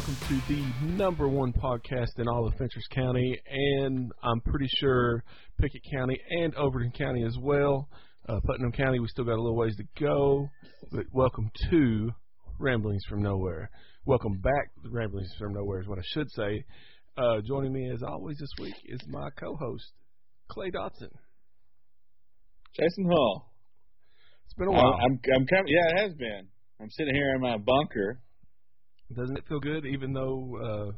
[0.00, 5.22] welcome to the number one podcast in all of Fentress County, and I'm pretty sure
[5.60, 7.86] Pickett County and Overton County as well.
[8.26, 10.48] Uh, Putnam County, we still got a little ways to go,
[10.90, 12.10] but welcome to
[12.58, 13.68] Ramblings from Nowhere.
[14.06, 16.64] Welcome back to Ramblings from Nowhere is what I should say.
[17.18, 19.84] Uh, joining me as always this week is my co-host
[20.48, 21.12] Clay Dotson.
[22.72, 23.52] Jason Hall.
[24.46, 24.94] It's been a while.
[24.94, 25.66] I'm, I'm coming.
[25.66, 26.48] Yeah, it has been.
[26.80, 28.22] I'm sitting here in my bunker.
[29.14, 30.94] Doesn't it feel good, even though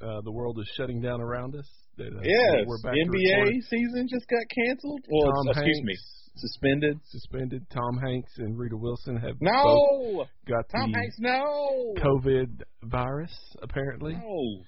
[0.00, 1.68] uh, uh, the world is shutting down around us?
[1.98, 2.64] That, uh, yes.
[2.66, 5.00] we're back NBA season just got canceled.
[5.10, 5.96] Well, Tom excuse Hanks me,
[6.36, 7.00] suspended.
[7.10, 7.66] suspended.
[7.70, 11.16] Tom Hanks and Rita Wilson have both No, got Tom the Hanks.
[11.18, 13.32] No, COVID virus.
[13.62, 14.62] Apparently, no.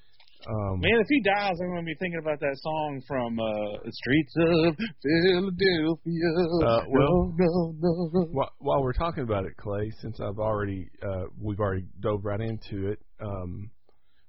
[0.47, 3.83] Um, Man, if he dies, I'm going to be thinking about that song from uh,
[3.85, 6.67] the streets of Philadelphia.
[6.67, 8.21] Uh, well- no, no, no.
[8.31, 12.41] While, while we're talking about it, Clay, since I've already uh, we've already dove right
[12.41, 13.71] into it, um,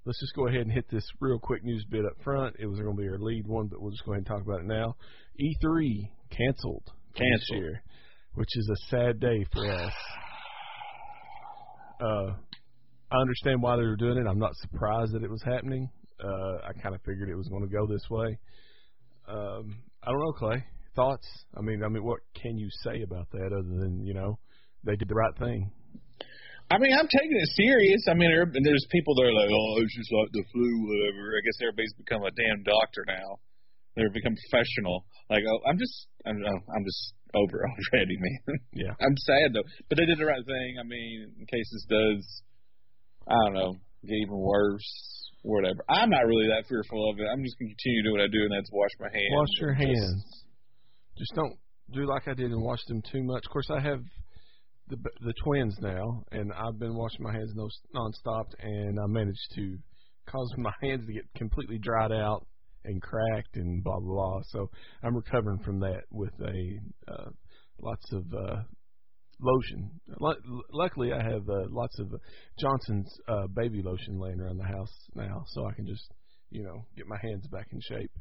[0.06, 2.56] let's just go ahead and hit this real quick news bit up front.
[2.60, 4.42] It was going to be our lead one, but we'll just go ahead and talk
[4.42, 4.96] about it now.
[5.40, 7.60] E3 canceled for this Canceled.
[7.62, 7.84] year,
[8.34, 9.94] which is a sad day for us.
[12.02, 12.34] Uh,
[13.12, 14.28] I understand why they were doing it.
[14.30, 15.90] I'm not surprised that it was happening.
[16.23, 18.38] Uh, I kind of figured it was going to go this way.
[19.28, 20.64] Um, I don't know, Clay.
[20.95, 21.28] Thoughts?
[21.56, 24.38] I mean, I mean, what can you say about that other than you know
[24.84, 25.72] they did the right thing?
[26.72, 28.03] I mean, I'm taking it serious.
[28.09, 31.34] I mean, there- there's people that are like, oh, it's just like the flu, whatever.
[31.38, 33.39] I guess everybody's become a damn doctor now.
[33.95, 35.06] They've become professional.
[35.30, 38.59] Like, oh, I'm just, I'm, I'm just over already, man.
[38.73, 38.94] Yeah.
[39.02, 40.78] I'm sad though, but they did the right thing.
[40.80, 42.42] I mean, in case this does,
[43.28, 43.73] I don't know,
[44.06, 45.84] get even worse, whatever.
[45.90, 47.28] I'm not really that fearful of it.
[47.32, 49.34] I'm just gonna continue to do what I do, and that's wash my hands.
[49.34, 50.45] Wash your just- hands.
[51.18, 51.58] Just don't
[51.92, 53.45] do like I did and wash them too much.
[53.45, 54.04] Of course, I have
[54.88, 59.52] the the twins now, and I've been washing my hands no nonstop, and I managed
[59.55, 59.77] to
[60.27, 62.45] cause my hands to get completely dried out
[62.86, 64.42] and cracked and blah blah blah.
[64.48, 64.70] So
[65.04, 66.80] I'm recovering from that with a
[67.11, 67.30] uh,
[67.82, 68.61] lots of uh,
[69.39, 69.89] lotion.
[70.20, 72.08] Lu- Luckily, I have uh, lots of
[72.60, 76.05] Johnson's uh, baby lotion laying around the house now, so I can just
[76.50, 78.11] you know get my hands back in shape.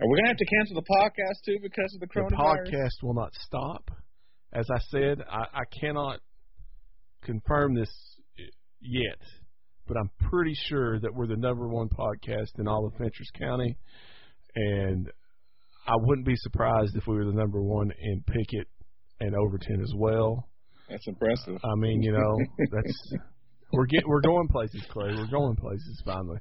[0.00, 2.70] Are we gonna have to cancel the podcast too because of the coronavirus.
[2.70, 3.90] The podcast will not stop.
[4.52, 6.20] As I said, I, I cannot
[7.22, 7.90] confirm this
[8.80, 9.18] yet,
[9.86, 13.76] but I'm pretty sure that we're the number one podcast in all of Fentress County,
[14.54, 15.08] and
[15.86, 18.68] I wouldn't be surprised if we were the number one in Pickett
[19.20, 20.48] and Overton as well.
[20.88, 21.58] That's impressive.
[21.64, 22.36] I mean, you know,
[22.70, 23.12] that's
[23.72, 25.14] we're get we're going places, Clay.
[25.16, 26.38] We're going places finally.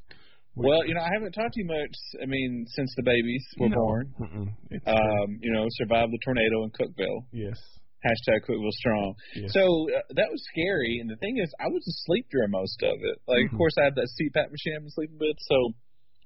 [0.55, 1.95] We- Well, you know, I haven't talked to you much.
[2.21, 3.75] I mean, since the babies were No.
[3.75, 4.13] born.
[4.85, 7.25] Um, you know, survived the tornado in Cookeville.
[7.31, 7.57] yes,
[8.05, 9.15] Hashtag Cookeville strong.
[9.33, 9.51] yes.
[9.53, 10.99] So uh, that was scary.
[11.01, 13.17] And the thing is, I was asleep during most of it.
[13.27, 13.53] Like, Mhm.
[13.53, 15.37] of course, I had that CPAP machine I've been sleeping with.
[15.39, 15.55] So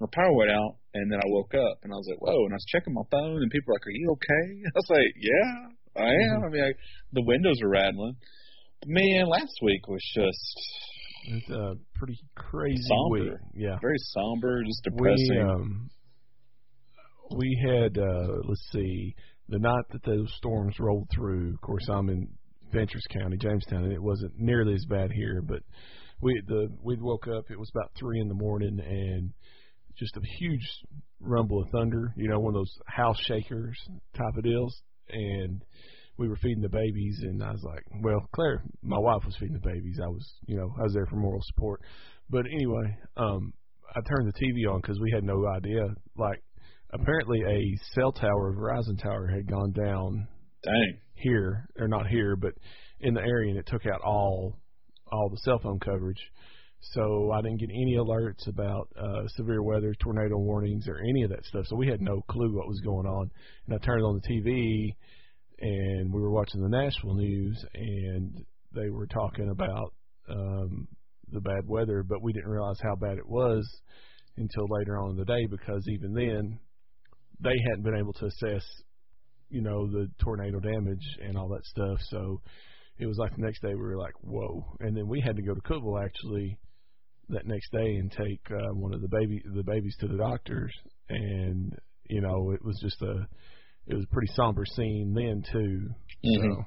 [0.01, 2.44] my power went out, and then I woke up, and I was like, whoa.
[2.45, 4.45] And I was checking my phone, and people were like, are you okay?
[4.67, 6.44] I was like, yeah, I am.
[6.46, 6.72] I mean, I,
[7.13, 8.16] the windows are rattling.
[8.81, 10.59] But man, last week was just
[11.30, 13.24] it's a pretty crazy Somber.
[13.24, 13.34] week.
[13.56, 13.78] Yeah.
[13.81, 15.30] very somber, just depressing.
[15.30, 15.90] We um
[17.35, 19.16] we had uh let's see
[19.50, 21.53] the night that those storms rolled through.
[21.53, 22.29] Of course, I'm in
[22.72, 25.41] Fentress County, Jamestown, and it wasn't nearly as bad here.
[25.41, 25.64] But
[26.22, 27.46] we the we woke up.
[27.50, 29.31] It was about three in the morning, and
[29.97, 30.68] just a huge
[31.19, 32.14] rumble of thunder.
[32.16, 33.78] You know, one of those house shakers
[34.16, 35.63] type of deals, and
[36.18, 39.53] we were feeding the babies, and I was like, well, Claire, my wife was feeding
[39.53, 40.00] the babies.
[40.03, 41.81] I was, you know, I was there for moral support.
[42.29, 43.53] But anyway, um,
[43.96, 45.84] I turned the TV on because we had no idea.
[46.17, 46.41] Like,
[46.91, 50.28] apparently, a cell tower, a Verizon tower, had gone down
[50.63, 50.97] Dang.
[51.13, 52.53] here, or not here, but
[53.00, 54.57] in the area, and it took out all
[55.12, 56.22] all the cell phone coverage.
[56.80, 61.29] So I didn't get any alerts about uh, severe weather, tornado warnings, or any of
[61.32, 61.66] that stuff.
[61.68, 63.29] So we had no clue what was going on.
[63.68, 64.96] And I turned on the TV,
[65.59, 69.94] and we were watching the Nashville news, and they were talking about
[70.29, 70.88] um,
[71.32, 73.68] the bad weather, but we didn't realize how bad it was
[74.38, 76.59] until later on in the day because even then
[77.40, 78.64] they hadn't been able to assess,
[79.50, 81.97] you know, the tornado damage and all that stuff.
[82.09, 82.41] So
[83.00, 84.64] it was like the next day we were like, whoa!
[84.80, 86.58] And then we had to go to Cookeville actually
[87.29, 90.74] that next day and take uh, one of the baby the babies to the doctors,
[91.09, 91.78] and
[92.09, 93.28] you know it was just a
[93.88, 95.90] it was a pretty somber scene then too.
[96.26, 96.56] Mhm.
[96.56, 96.66] So.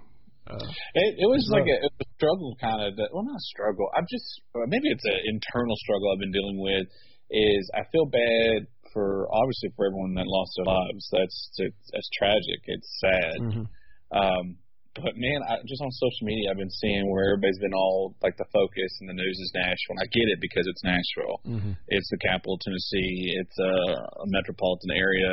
[0.51, 2.97] Uh, It, it was like a, it was a struggle, kind of.
[2.97, 3.87] That, well, not a struggle.
[3.95, 6.89] I'm just maybe it's an internal struggle I've been dealing with.
[7.31, 11.07] Is I feel bad for obviously for everyone that lost their lives.
[11.13, 12.61] That's it's, that's tragic.
[12.67, 13.39] It's sad.
[13.41, 13.67] mhm.
[14.11, 14.57] Um,
[14.95, 18.37] but man, I, just on social media, I've been seeing where everybody's been all like
[18.37, 19.95] the focus and the news is Nashville.
[19.95, 21.39] And I get it because it's Nashville.
[21.47, 21.73] Mm-hmm.
[21.89, 23.39] It's the capital of Tennessee.
[23.39, 23.75] It's a,
[24.23, 25.31] a metropolitan area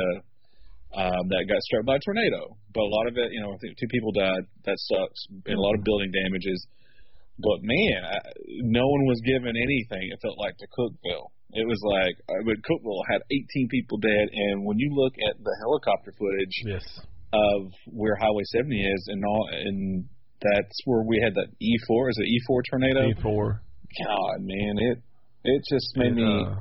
[0.94, 2.54] um, that got struck by a tornado.
[2.70, 4.46] But a lot of it, you know, I think two people died.
[4.62, 5.26] That sucks.
[5.50, 6.62] And a lot of building damages.
[7.42, 8.18] But man, I,
[8.62, 10.06] no one was given anything.
[10.14, 11.34] It felt like to Cookeville.
[11.50, 15.42] It was like, I mean, Cookeville had 18 people dead, and when you look at
[15.42, 16.84] the helicopter footage Yes.
[17.32, 20.04] Of where Highway 70 is, and all, and
[20.40, 22.08] that's where we had that E4.
[22.10, 23.00] Is it E4 tornado?
[23.12, 23.60] E4.
[24.06, 24.98] God, man, it
[25.44, 26.44] it just made It, me.
[26.46, 26.60] uh,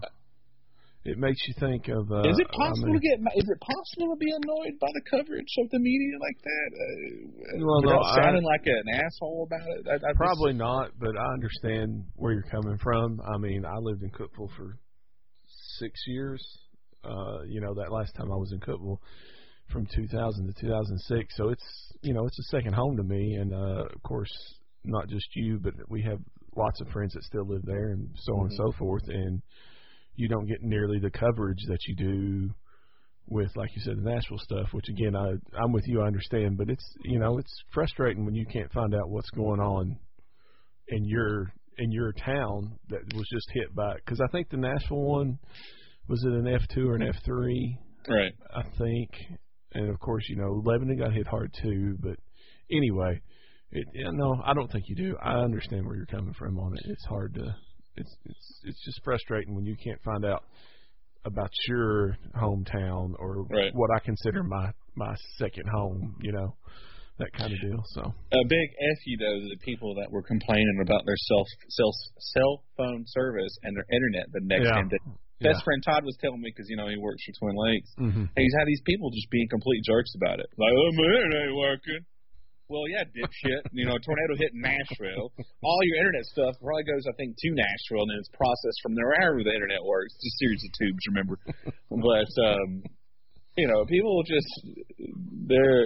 [1.05, 2.11] It makes you think of.
[2.11, 3.19] Uh, is it I possible mean, to get?
[3.37, 6.69] Is it possible to be annoyed by the coverage of the media like that?
[6.75, 9.87] Uh, Well, no, without I- sounding like an asshole about it.
[9.87, 13.21] I, I just- Probably not, but I understand where you're coming from.
[13.21, 14.77] I mean, I lived in Cookeville for
[15.79, 16.43] six years.
[17.05, 18.97] Uh, you know, that last time I was in Cookeville
[19.71, 21.35] from 2000 to 2006.
[21.35, 23.35] So it's, you know, it's a second home to me.
[23.35, 24.31] And, uh, of course,
[24.83, 26.19] not just you, but we have
[26.55, 29.03] lots of friends that still live there and so on and so forth.
[29.07, 29.41] And
[30.15, 32.49] you don't get nearly the coverage that you do
[33.27, 36.57] with, like you said, the Nashville stuff, which again, I, I'm with you, I understand,
[36.57, 39.97] but it's, you know, it's frustrating when you can't find out what's going on
[40.87, 45.01] in your in your town that was just hit by because I think the Nashville
[45.01, 45.37] one
[46.07, 47.77] was it an F two or an F three
[48.07, 48.33] right.
[48.55, 49.09] I think
[49.73, 52.17] and of course you know Lebanon got hit hard too but
[52.71, 53.19] anyway
[53.71, 56.73] it yeah, no I don't think you do I understand where you're coming from on
[56.77, 57.55] it it's hard to
[57.95, 60.43] it's it's it's just frustrating when you can't find out
[61.25, 63.71] about your hometown or Right.
[63.73, 66.55] what I consider my my second home you know
[67.19, 70.21] that kind of deal so A big F you though to the people that were
[70.23, 74.83] complaining about their cell cell cell phone service and their internet the next Yeah.
[74.83, 75.11] day.
[75.39, 77.91] Best friend Todd was telling me because you know he works for Twin Lakes.
[77.97, 80.49] hmm Hey, he's had these people just being complete jerks about it.
[80.57, 82.01] Like, oh, my internet ain't working.
[82.69, 83.63] Well, yeah, dipshit.
[83.71, 85.31] you know, a tornado hit Nashville.
[85.63, 88.91] All your internet stuff probably goes, I think, to Nashville, and then it's processed from
[88.97, 90.11] there wherever the internet works.
[90.19, 91.39] It's a series of tubes, remember?
[91.95, 92.83] but, um,
[93.55, 94.51] you know, people just,
[95.47, 95.85] their,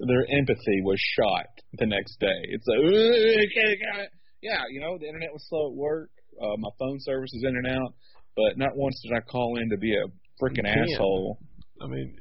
[0.00, 1.46] their empathy was shot
[1.78, 2.40] the next day.
[2.50, 5.76] It's like, "Ugh, I can't- I can't." yeah, you know, the internet was slow at
[5.76, 6.10] work.
[6.40, 7.94] Uh, my phone service is in and out,
[8.36, 10.06] but not once did I call in to be a
[10.42, 11.38] freaking asshole.
[11.82, 12.16] I mean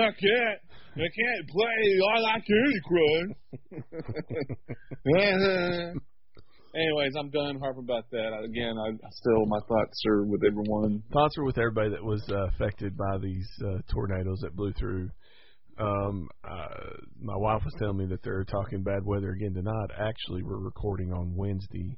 [0.00, 0.60] I can't.
[0.96, 3.30] I can't play all I Candy Crush.
[6.74, 8.32] Anyways, I'm done harping about that.
[8.44, 11.02] Again, I, I still my thoughts are with everyone.
[11.12, 15.10] thoughts are with everybody that was uh, affected by these uh, tornadoes that blew through.
[15.78, 19.90] Um, uh, my wife was telling me that they're talking bad weather again tonight.
[19.96, 21.96] Actually, we're recording on Wednesday,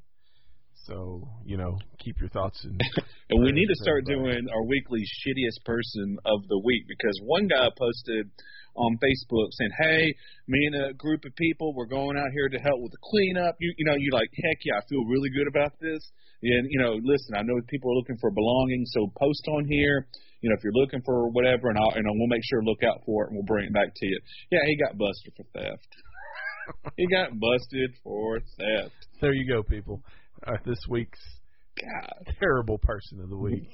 [0.87, 2.79] so you know, keep your thoughts in.
[3.29, 4.39] And we need to start everybody.
[4.39, 8.31] doing our weekly shittiest person of the week because one guy posted
[8.77, 10.15] on Facebook saying, "Hey,
[10.47, 13.57] me and a group of people, we're going out here to help with the cleanup.
[13.59, 15.99] You, you know, you're like, heck yeah, I feel really good about this.
[16.43, 20.07] And you know, listen, I know people are looking for belonging, so post on here.
[20.43, 22.85] You know, if you're looking for whatever, and I'll, and we'll make sure to look
[22.85, 24.21] out for it, and we'll bring it back to you.
[24.53, 25.89] Yeah, he got busted for theft.
[26.97, 28.95] he got busted for theft.
[29.21, 30.03] there you go, people.
[30.47, 31.19] Uh, this week's
[31.81, 32.35] God.
[32.39, 33.69] terrible person of the week.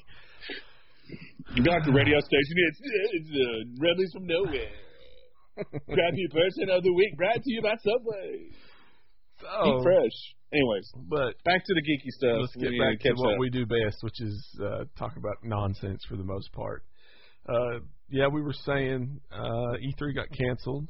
[1.55, 2.57] You got the radio station.
[2.57, 2.81] It's,
[3.13, 4.71] it's uh, Rebels from Nowhere.
[5.93, 8.49] Crappy person of the week brought to you by Subway.
[9.41, 10.35] So, Eat fresh.
[10.53, 12.39] Anyways, but back to the geeky stuff.
[12.41, 13.39] let's get need back to what up.
[13.39, 16.85] we do best, which is uh, talk about nonsense for the most part.
[17.49, 20.89] Uh, yeah, we were saying uh, E3 got canceled.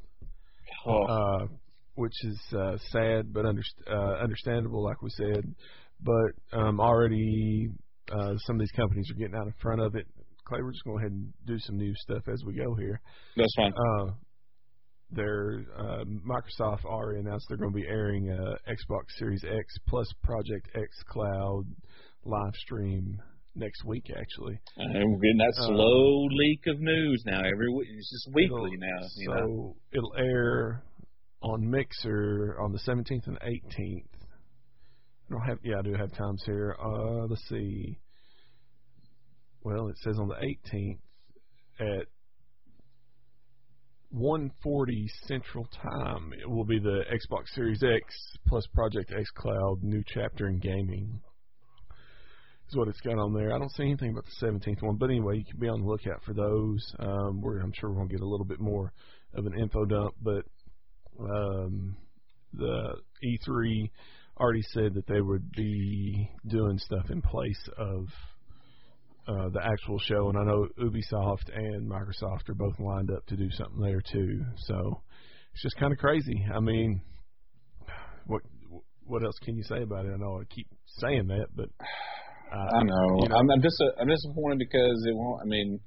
[0.87, 1.47] Oh, uh,
[1.95, 5.55] which is uh, sad but underst- uh, understandable, like we said.
[6.01, 7.71] But um, already
[8.11, 10.07] uh, some of these companies are getting out in front of it.
[10.45, 12.75] Clay, we're just going to go ahead and do some new stuff as we go
[12.75, 13.01] here.
[13.37, 13.73] that's fine.
[13.73, 14.13] Uh,
[15.15, 20.07] they're, uh, Microsoft already announced they're going to be airing uh, Xbox Series X plus
[20.23, 21.65] Project X Cloud
[22.25, 23.21] live stream
[23.55, 24.59] next week, actually.
[24.77, 27.41] And we're getting that uh, slow leak of news now.
[27.41, 29.07] Every week, it's just weekly now.
[29.17, 30.83] You so know, it'll air
[31.43, 34.05] on Mixer on the 17th and 18th.
[35.29, 36.77] I don't have, yeah, I do have times here.
[36.83, 37.99] Uh, let's see.
[39.65, 40.99] Well, it says on the 18th
[41.81, 42.07] at
[44.15, 46.33] 1:40 Central Time.
[46.39, 48.15] It will be the Xbox Series X
[48.47, 51.21] plus Project X Cloud new chapter in gaming.
[52.69, 53.55] Is what it's got on there.
[53.55, 55.87] I don't see anything about the 17th one, but anyway, you can be on the
[55.87, 56.95] lookout for those.
[56.99, 58.93] Um, we're, I'm sure we're gonna get a little bit more
[59.35, 60.45] of an info dump, but
[61.21, 61.97] um,
[62.53, 63.91] the E3
[64.39, 68.07] already said that they would be doing stuff in place of
[69.29, 73.37] uh, the actual show, and I know Ubisoft and Microsoft are both lined up to
[73.37, 74.45] do something there too.
[74.67, 75.03] So
[75.53, 76.45] it's just kind of crazy.
[76.53, 77.01] I mean,
[78.27, 78.43] what
[79.05, 80.13] what else can you say about it?
[80.13, 80.67] I know I keep
[80.99, 81.69] saying that, but
[82.53, 83.23] uh, I know.
[83.23, 83.37] you know.
[83.37, 85.43] I'm, I'm just I'm disappointed because it won't.
[85.43, 85.79] I mean,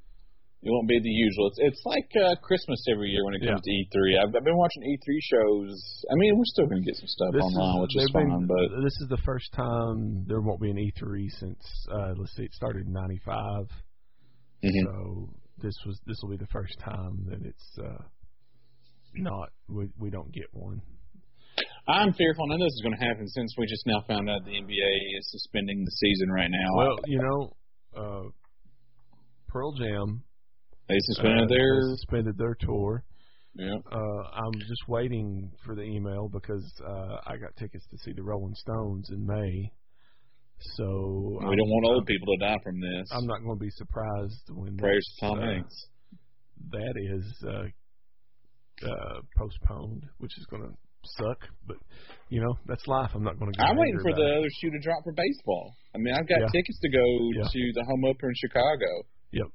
[0.66, 1.46] it won't be the usual.
[1.54, 4.18] It's it's like uh, Christmas every year when it comes to E3.
[4.18, 5.78] I've, I've been watching E3 shows.
[6.10, 8.30] I mean, we're still going to get some stuff this online, is, which is fine.
[8.30, 11.62] been- But this is the first time there won't be an E3 since
[11.94, 13.70] uh, let's see, it started in '95.
[14.66, 14.84] Mhm.
[14.90, 15.30] So
[15.62, 18.02] this was this will be the first time that it's uh,
[19.14, 20.82] not we we don't get one.
[21.88, 24.44] I'm fearful none of this is going to happen since we just now found out
[24.44, 26.76] the NBA is suspending the season right now.
[26.76, 27.54] Well, you know,
[27.96, 28.24] uh,
[29.48, 30.24] Pearl Jam
[30.88, 31.76] they suspended uh, their.
[31.76, 33.04] has suspended their tour.
[33.56, 33.76] Yeah.
[33.92, 38.24] Uh, I'm just waiting for the email because uh, I got tickets to see the
[38.24, 39.72] Rolling Stones in May.
[40.76, 43.08] So We I'm- don't want old people to die from this.
[43.12, 45.76] I'm not going to be surprised when Prayers to Tom uh, Hanks.
[46.72, 47.68] that is uh,
[48.88, 50.72] uh, postponed, which is going to
[51.18, 51.40] suck.
[51.68, 51.78] But
[52.30, 53.12] you know, that's life.
[53.16, 53.62] I'm not going to.
[53.62, 55.74] I'm waiting for the other shoe to drop for baseball.
[55.94, 56.48] I mean, I've got Yeah.
[56.52, 57.44] tickets to go Yeah.
[57.52, 58.90] to the home opener in Chicago.
[59.32, 59.48] Yep.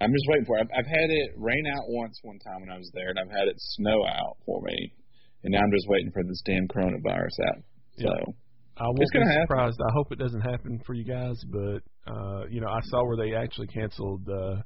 [0.00, 0.62] I'm just waiting for it.
[0.62, 3.30] I've, I've had it rain out once one time when I was there, and I've
[3.30, 4.92] had it snow out for me.
[5.44, 7.62] And now I'm just waiting for this damn coronavirus out.
[7.98, 8.32] So Yeah.
[8.76, 9.42] I won't be happen.
[9.46, 9.78] surprised.
[9.80, 11.80] I hope it doesn't happen for you guys, but
[12.12, 14.56] uh, you know, I saw where they actually canceled uh,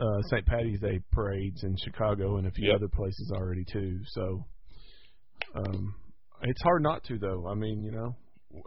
[0.00, 0.44] uh, St.
[0.44, 2.76] Patty's Day parades in Chicago and a few Yep.
[2.76, 4.00] other places already too.
[4.08, 4.44] So
[5.54, 5.94] um,
[6.42, 7.46] it's hard not to, though.
[7.48, 8.16] I mean, you know,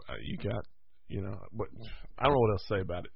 [0.08, 0.64] uh, you got,
[1.08, 1.68] you know, what
[2.18, 3.10] I don't know what else to say about it.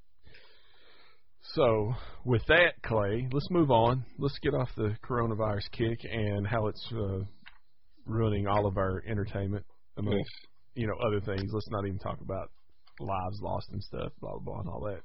[1.42, 1.92] So
[2.24, 4.04] with that, Clay, let's move on.
[4.18, 7.24] Let's get off the coronavirus kick and how it's uh,
[8.06, 9.64] ruining all of our entertainment.
[9.98, 10.30] Amongst
[10.74, 11.50] you know other things.
[11.52, 12.50] Let's not even talk about
[12.98, 15.00] lives lost and stuff, blah blah blah, and all that.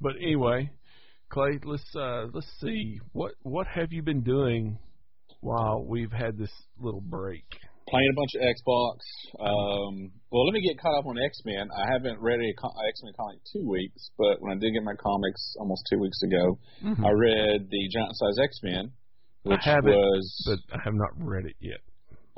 [0.00, 0.70] But anyway,
[1.30, 4.78] Clay, let's uh, let's see what what have you been doing
[5.40, 7.44] while we've had this little break.
[7.90, 8.96] Playing a bunch of Xbox.
[9.42, 11.66] Um, well, let me get caught up on X Men.
[11.74, 14.82] I haven't read a co- X Men comic two weeks, but when I did get
[14.86, 18.92] my comics almost two weeks ago, I read the Giant Size X Men,
[19.42, 21.82] which have it, was but I have not read it yet.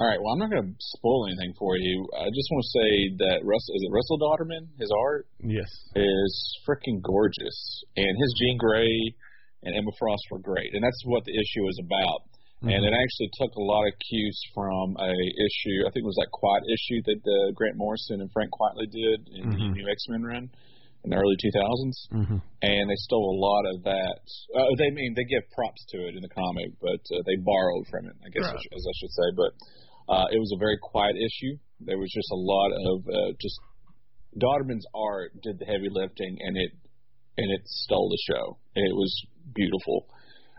[0.00, 0.16] all right.
[0.20, 2.08] Well, I'm not going to spoil anything for you.
[2.16, 2.90] I just want to say
[3.28, 4.72] that Russell is it Russell Dauterman?
[4.80, 5.68] His art Yes.
[5.94, 6.32] is
[6.66, 8.96] freaking gorgeous, and his Jean Grey
[9.64, 12.24] and Emma Frost were great, and that's what the issue is about.
[12.62, 12.88] And Mhm.
[12.88, 15.82] it actually took a lot of cues from a issue.
[15.86, 19.28] I think it was that Quiet issue that uh, Grant Morrison and Frank Quietly did
[19.34, 19.72] in the Mhm.
[19.74, 20.50] New X Men run
[21.02, 22.38] in the early 2000s, Mhm.
[22.62, 24.20] and they stole a lot of that.
[24.54, 27.86] Uh, they mean they give props to it in the comic, but uh, they borrowed
[27.90, 28.66] from it, I guess, Right.
[28.76, 29.28] As I should say.
[29.34, 29.52] But
[30.08, 31.58] uh, it was a very quiet issue.
[31.80, 33.58] There was just a lot of uh, just
[34.38, 36.70] Dauterman's art did the heavy lifting, and it
[37.38, 38.58] and it stole the show.
[38.76, 39.10] It was
[39.54, 40.06] beautiful.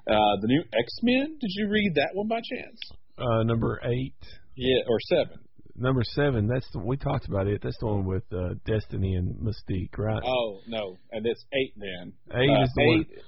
[0.07, 1.37] Uh, the new X Men.
[1.39, 2.79] Did you read that one by chance?
[3.17, 4.15] Uh, number eight,
[4.55, 5.39] Yeah, or seven.
[5.75, 6.47] number seven.
[6.47, 7.61] That's the, we talked about it.
[7.63, 10.21] That's the one with uh, Destiny and Mystique, right?
[10.25, 12.13] Oh no, and it's eight then.
[12.33, 12.99] eight uh, is the one.
[12.99, 13.19] eight.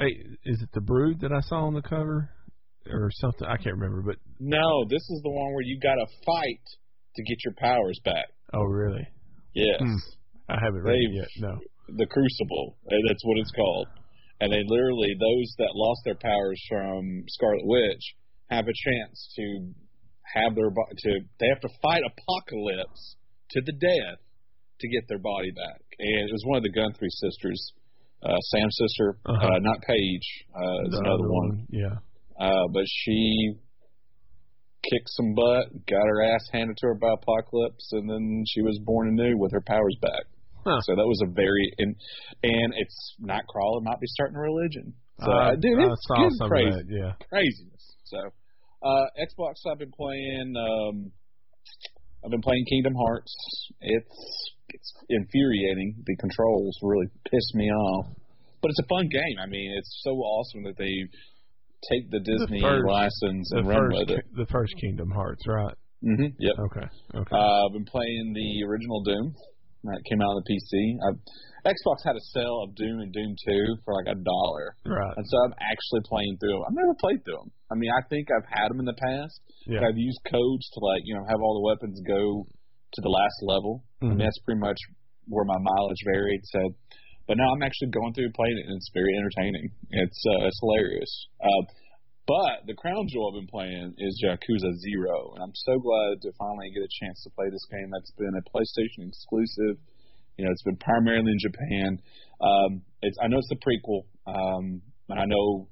[0.00, 2.28] Eight is it the Brood that I saw on the cover,
[2.92, 3.46] or something?
[3.46, 4.02] I can't remember.
[4.02, 6.60] But No, this is the one where you got to fight
[7.16, 8.26] to get your powers back.
[8.52, 9.06] oh, really?
[9.54, 9.94] Yes, Hmm.
[10.48, 11.28] I haven't read it They've- yet.
[11.38, 11.58] No.
[11.96, 12.76] the Crucible.
[12.88, 13.86] That's what it's called.
[14.40, 18.14] And they literally, those that lost their powers from Scarlet Witch,
[18.50, 19.72] have a chance to
[20.34, 21.10] have their to.
[21.40, 23.16] They have to fight Apocalypse
[23.50, 24.18] to the death
[24.80, 25.80] to get their body back.
[25.98, 27.72] And it was one of the Guthrie sisters,
[28.22, 29.46] uh, Sam's sister, Uh-huh.
[29.54, 30.28] uh, not Paige.
[30.54, 31.66] Uh, is another other one.
[31.70, 31.96] Yeah.
[32.38, 33.54] Uh, but she
[34.82, 38.78] kicked some butt, got her ass handed to her by Apocalypse, and then she was
[38.84, 40.24] born anew with her powers back.
[40.64, 40.80] Huh.
[40.82, 41.94] So that was a very and
[42.42, 44.94] and it's Nightcrawler might be starting a religion.
[45.20, 46.84] So I, dude, I it's, saw it's some crazy, that.
[46.88, 47.12] Yeah.
[47.28, 47.96] craziness.
[48.04, 48.18] So
[48.82, 50.54] uh, Xbox, I've been playing.
[50.58, 51.12] Um,
[52.24, 53.32] I've been playing Kingdom Hearts.
[53.80, 56.02] It's it's infuriating.
[56.06, 58.06] The controls really piss me off,
[58.62, 59.36] but it's a fun game.
[59.42, 60.92] I mean, it's so awesome that they
[61.92, 64.24] take the Disney first- license and run first, with it.
[64.36, 65.74] the first Kingdom Hearts, right?
[66.02, 66.54] hmm Yep.
[66.72, 66.86] Okay.
[67.14, 67.36] Okay.
[67.36, 69.34] Uh, I've been playing the original Doom
[69.92, 70.96] that came out on the PC.
[71.04, 71.20] I've,
[71.64, 74.76] Xbox had a sale of Doom and Doom 2 for like a dollar.
[74.84, 75.14] right.
[75.16, 76.64] And so I'm actually playing through them.
[76.68, 77.50] I've never played through them.
[77.72, 79.40] I mean, I think I've had them in the past.
[79.64, 79.80] Yeah.
[79.80, 83.08] But I've used codes to like, you know, have all the weapons go to the
[83.08, 83.80] last level.
[84.00, 84.08] I Mhm.
[84.16, 84.76] mean, that's pretty much
[85.28, 86.44] where my mileage varied.
[86.52, 86.60] So,
[87.26, 89.72] but now I'm actually going through and playing it, and it's very entertaining.
[89.88, 91.12] It's uh, it's hilarious.
[91.40, 91.62] Uh,
[92.26, 96.32] but the crown jewel I've been playing is Yakuza Zero, and I'm so glad to
[96.38, 97.90] finally get a chance to play this game.
[97.92, 99.76] That's been a PlayStation exclusive.
[100.38, 102.00] You know, it's been primarily in Japan.
[102.40, 105.68] Um, it's I know it's the prequel, um, and I know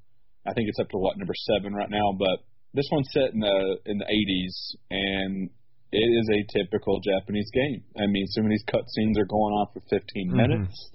[0.47, 2.45] I think it's up to what number seven right now, but
[2.75, 5.51] this one's set in the in the 80s, and
[5.93, 7.85] it is a typical Japanese game.
[7.97, 10.37] I mean, some of these cutscenes are going on for 15 Mhm.
[10.37, 10.91] minutes,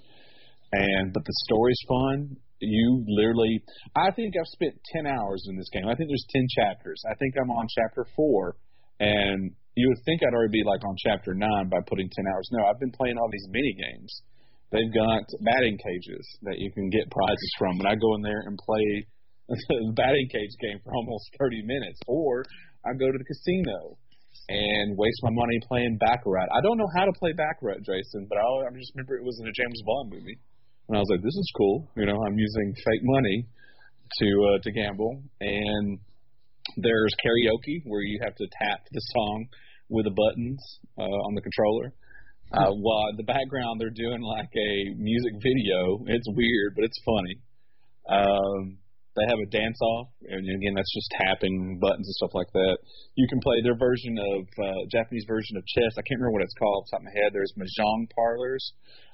[0.72, 2.38] and but the story's fun.
[2.60, 3.62] You literally,
[3.96, 5.86] I think I've spent 10 hours in this game.
[5.86, 7.02] I think there's 10 chapters.
[7.06, 8.58] I think I'm on chapter four,
[9.00, 12.50] and you would think I'd already be like on chapter nine by putting 10 hours.
[12.52, 14.10] No, I've been playing all these mini games.
[14.72, 18.42] They've got batting cages that you can get prizes from, and I go in there
[18.50, 19.06] and play
[19.48, 22.44] the batting cage game for almost 30 minutes, or
[22.84, 23.96] I go to the casino
[24.50, 26.48] and waste my money playing baccarat.
[26.52, 29.40] I don't know how to play baccarat, Jason, but I, I just remember it was
[29.40, 30.40] in a James Bond movie,
[30.88, 33.46] and I was like, "This is cool." You know, I'm using fake money
[34.20, 36.00] to uh, to gamble, and
[36.78, 39.48] there's karaoke where you have to tap the song
[39.90, 40.60] with the buttons
[40.98, 41.94] uh, on the controller.
[42.52, 46.00] Uh, while in the background they're doing like a music video.
[46.08, 47.36] It's weird, but it's funny.
[48.08, 48.78] Um,
[49.18, 52.78] they have a dance off, and again, that's just tapping buttons and stuff like that.
[53.16, 55.98] You can play their version of uh, Japanese version of chess.
[55.98, 57.34] I can't remember what it's called off the top of my head.
[57.34, 58.64] There's mahjong parlors.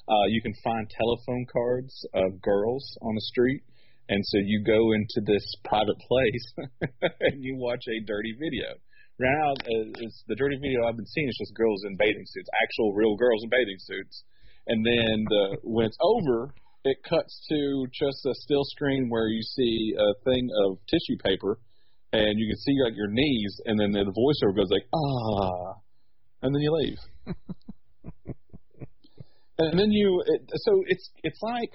[0.07, 3.63] Uh, you can find telephone cards of girls on the street,
[4.09, 6.53] and so you go into this private place
[7.21, 8.75] and you watch a dirty video.
[9.19, 12.25] Right now, uh, it's the dirty video I've been seeing is just girls in bathing
[12.27, 14.23] suits, actual real girls in bathing suits.
[14.67, 19.41] And then the, when it's over, it cuts to just a still screen where you
[19.41, 21.59] see a thing of tissue paper,
[22.11, 25.79] and you can see like your knees, and then the voiceover goes like ah,
[26.41, 26.97] and then you leave.
[29.57, 31.71] and then you, it, so it's it's like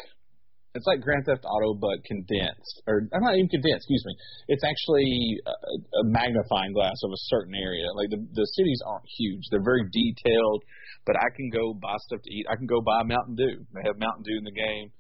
[0.74, 3.88] it's like Grand Theft Auto but condensed, or I'm not even condensed.
[3.88, 4.14] Excuse me.
[4.48, 7.86] It's actually a, a magnifying glass of a certain area.
[7.94, 10.62] Like the the cities aren't huge; they're very detailed.
[11.06, 12.46] But I can go buy stuff to eat.
[12.50, 13.64] I can go buy Mountain Dew.
[13.72, 14.92] They have Mountain Dew in the game.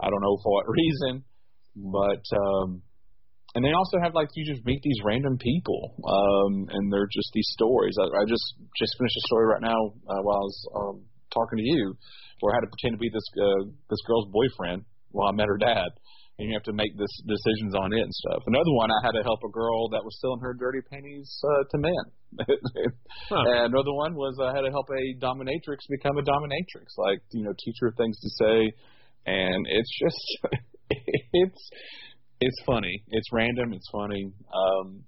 [0.00, 1.24] I don't know for what reason,
[1.76, 2.82] but um,
[3.54, 7.30] and they also have like you just meet these random people, um, and they're just
[7.34, 7.94] these stories.
[8.00, 10.96] I, I just just finished a story right now uh, while I was um,
[11.34, 11.94] talking to you,
[12.40, 15.48] where I had to pretend to be this uh, this girl's boyfriend while I met
[15.48, 15.88] her dad,
[16.38, 18.42] and you have to make this decisions on it and stuff.
[18.46, 21.64] Another one, I had to help a girl that was selling her dirty panties uh,
[21.70, 22.04] to men.
[23.28, 23.42] Huh.
[23.46, 27.44] And another one was I had to help a dominatrix become a dominatrix, like you
[27.44, 28.72] know, teach her things to say,
[29.26, 30.22] and it's just
[30.90, 31.70] it's
[32.40, 33.02] it's funny.
[33.08, 33.72] It's random.
[33.72, 34.32] It's funny.
[34.54, 35.04] Um,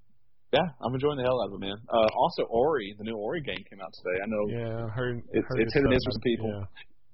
[0.52, 1.76] yeah, I'm enjoying the hell out of it, man.
[1.88, 4.20] Uh, also, Ori, the new Ori game came out today.
[4.22, 5.18] I know Yeah, I heard.
[5.32, 6.50] It's- heard it's hit and miss with people.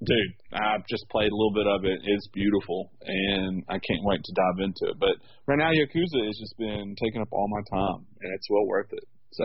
[0.04, 1.98] Dude, I've just played a little bit of it.
[2.04, 4.98] It's beautiful, and I can't wait to dive into it.
[5.00, 8.66] But right now, Yakuza has just been taking up all my time, and it's well
[8.66, 9.04] worth it.
[9.32, 9.44] So,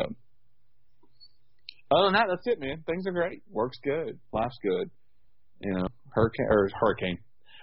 [1.89, 2.83] other than that, that's it, man.
[2.85, 3.41] Things are great.
[3.49, 4.19] Work's good.
[4.31, 4.91] Life's good.
[5.61, 7.17] You know, hurricane or hurricane,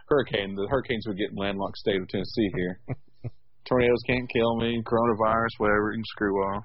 [0.09, 0.57] hurricane.
[0.57, 2.81] The hurricanes would get in landlocked state of Tennessee here.
[3.69, 4.83] Tornadoes can't kill me.
[4.85, 6.65] Coronavirus, whatever, you can screw off.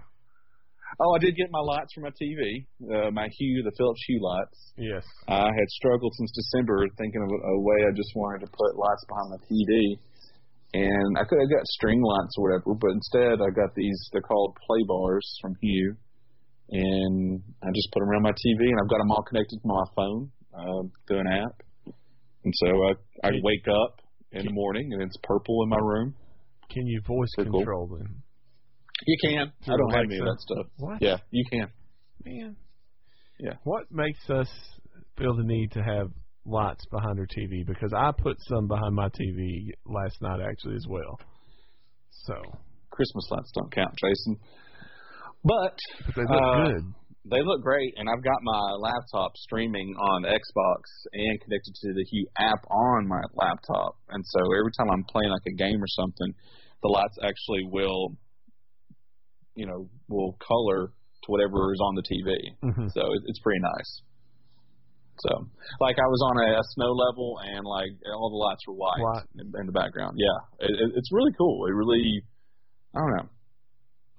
[0.99, 4.19] Oh, I did get my lights for my TV, uh, my Hue, the Philips Hue
[4.21, 4.73] lights.
[4.77, 5.03] Yes.
[5.27, 9.03] I had struggled since December thinking of a, way I just wanted to put lights
[9.07, 9.99] behind my TV.
[10.73, 14.21] And I could have got string lights or whatever, but instead I got these, they're
[14.21, 15.95] called play bars from Hue.
[16.71, 19.67] And I just put them around my TV and I've got them all connected to
[19.67, 21.61] my phone uh, through an app.
[22.43, 26.15] And so I, I wake up in the morning and it's purple in my room.
[26.69, 27.59] Can you voice Pretty cool.
[27.59, 28.23] control them?
[29.05, 29.51] You can.
[29.67, 30.67] I don't have any of that stuff.
[30.77, 31.01] What?
[31.01, 31.67] Yeah, you can.
[32.23, 32.55] Man.
[33.39, 33.53] Yeah.
[33.63, 34.49] What makes us
[35.17, 36.09] feel the need to have
[36.45, 37.65] lights behind our TV?
[37.65, 41.19] Because I put some behind my TV last night actually as well.
[42.23, 42.35] So,
[42.89, 44.37] Christmas lights don't count, Jason.
[45.43, 46.93] But but they look Uh, good.
[47.27, 50.81] They look great, and I've got my laptop streaming on Xbox
[51.11, 53.97] and connected to the Hue app on my laptop.
[54.09, 56.33] And so every time I'm playing like a game or something,
[56.83, 58.15] the lights actually will,
[59.55, 60.87] you know, will color
[61.23, 62.29] to whatever is on the TV.
[62.63, 62.91] Mhm.
[62.91, 64.01] So it, it's pretty nice.
[65.23, 65.47] So,
[65.79, 68.99] like I was on a, a snow level, and like all the lights were white
[68.99, 69.23] White.
[69.39, 70.19] in, in the background.
[70.19, 71.65] Yeah, it, it, it's really cool.
[71.67, 72.21] It really,
[72.93, 73.29] I don't know.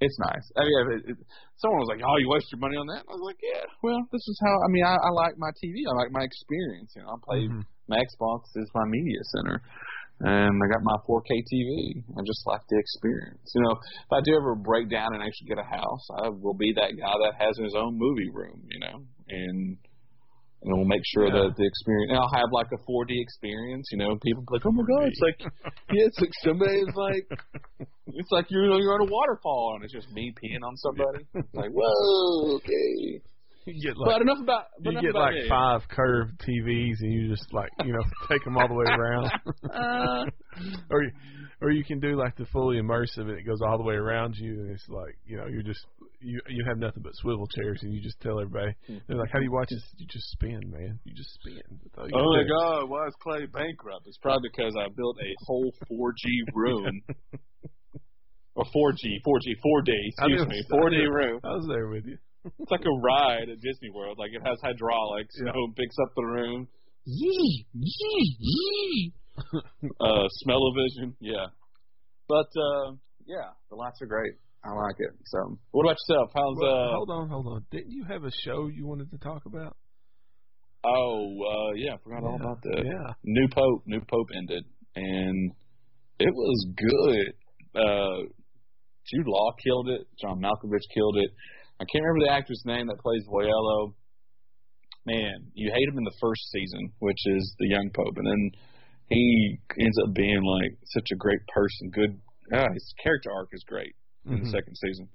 [0.01, 0.45] It's nice.
[0.57, 1.17] I mean, it, it,
[1.61, 4.01] someone was like, "Oh, you waste your money on that." I was like, "Yeah, well,
[4.13, 4.53] this is how.
[4.57, 5.85] I mean, I, I like my TV.
[5.85, 6.93] I like my experience.
[6.97, 7.65] You know, I play Mhm.
[7.89, 9.61] my Xbox is my media center,
[10.21, 12.03] and I got my 4K TV.
[12.17, 13.45] I just like the experience.
[13.55, 16.55] You know, if I do ever break down and actually get a house, I will
[16.57, 18.63] be that guy that has his own movie room.
[18.71, 18.97] You know,
[19.29, 19.77] and
[20.63, 21.47] and we'll make sure Yeah.
[21.47, 22.11] that the experience.
[22.11, 23.89] And I'll have like a 4D experience.
[23.93, 25.39] You know, people be like, "Oh my god, it's like
[25.93, 27.27] yeah, it's like somebody's like."
[28.09, 31.27] It's like you're you're on a waterfall and it's just me peeing on somebody.
[31.55, 33.21] like, whoa, okay.
[33.67, 35.49] You get but enough about but you enough get about like me.
[35.49, 39.31] five curved TVs and you just like you know take them all the way around,
[39.75, 40.25] Uh,
[40.91, 41.11] or you,
[41.61, 43.95] or you can can do like the fully immersive, and it goes all the way
[43.95, 45.85] around you, and it's like you know you're just
[46.21, 48.73] you you have nothing but swivel chairs, and you just tell everybody.
[48.89, 50.99] They're like, "How do you watch this?" You just spin, man.
[51.05, 51.55] You just spin.
[51.57, 52.53] You Oh my can do.
[52.53, 52.89] God!
[52.91, 54.07] Why is Clay bankrupt?
[54.07, 57.01] It's probably because I built a whole 4G room,
[58.55, 59.91] or 4G, 4G, 4D.
[59.91, 61.41] I Excuse knew- me, 4D room.
[61.45, 62.19] I was there with you.
[62.59, 64.19] It's like a ride at Disney World.
[64.19, 65.35] Like it has hydraulics.
[65.39, 65.53] You Yeah.
[65.53, 66.69] know, picks up the room.
[67.05, 69.13] Yee, yee, yee.
[70.01, 71.17] uh, smell-o-vision.
[71.21, 71.47] Yeah,
[72.29, 72.93] but uh,
[73.27, 74.33] yeah, the lights are great.
[74.65, 75.11] I like it.
[75.27, 76.31] So, what about yourself?
[76.35, 76.91] How's Well, uh?
[76.97, 77.67] hold on, hold on.
[77.71, 79.77] Didn't you have a show you wanted to talk about?
[80.85, 82.83] Oh, uh, yeah, I forgot all about that.
[82.85, 83.13] Yeah.
[83.25, 85.53] New Pope, New Pope ended, and
[86.19, 87.81] it was good.
[87.81, 88.29] Uh,
[89.07, 90.07] Jude Law killed it.
[90.21, 91.31] John Malkovich killed it.
[91.79, 93.95] I can't remember the actor's name that plays Voiello.
[95.05, 98.51] Man, you hate him in the first season, which is the young Pope, and then
[99.09, 101.91] he ends up being like such a great person.
[101.91, 102.21] Good,
[102.53, 104.51] ah, his character arc is great in the Mhm.
[104.51, 105.09] second season.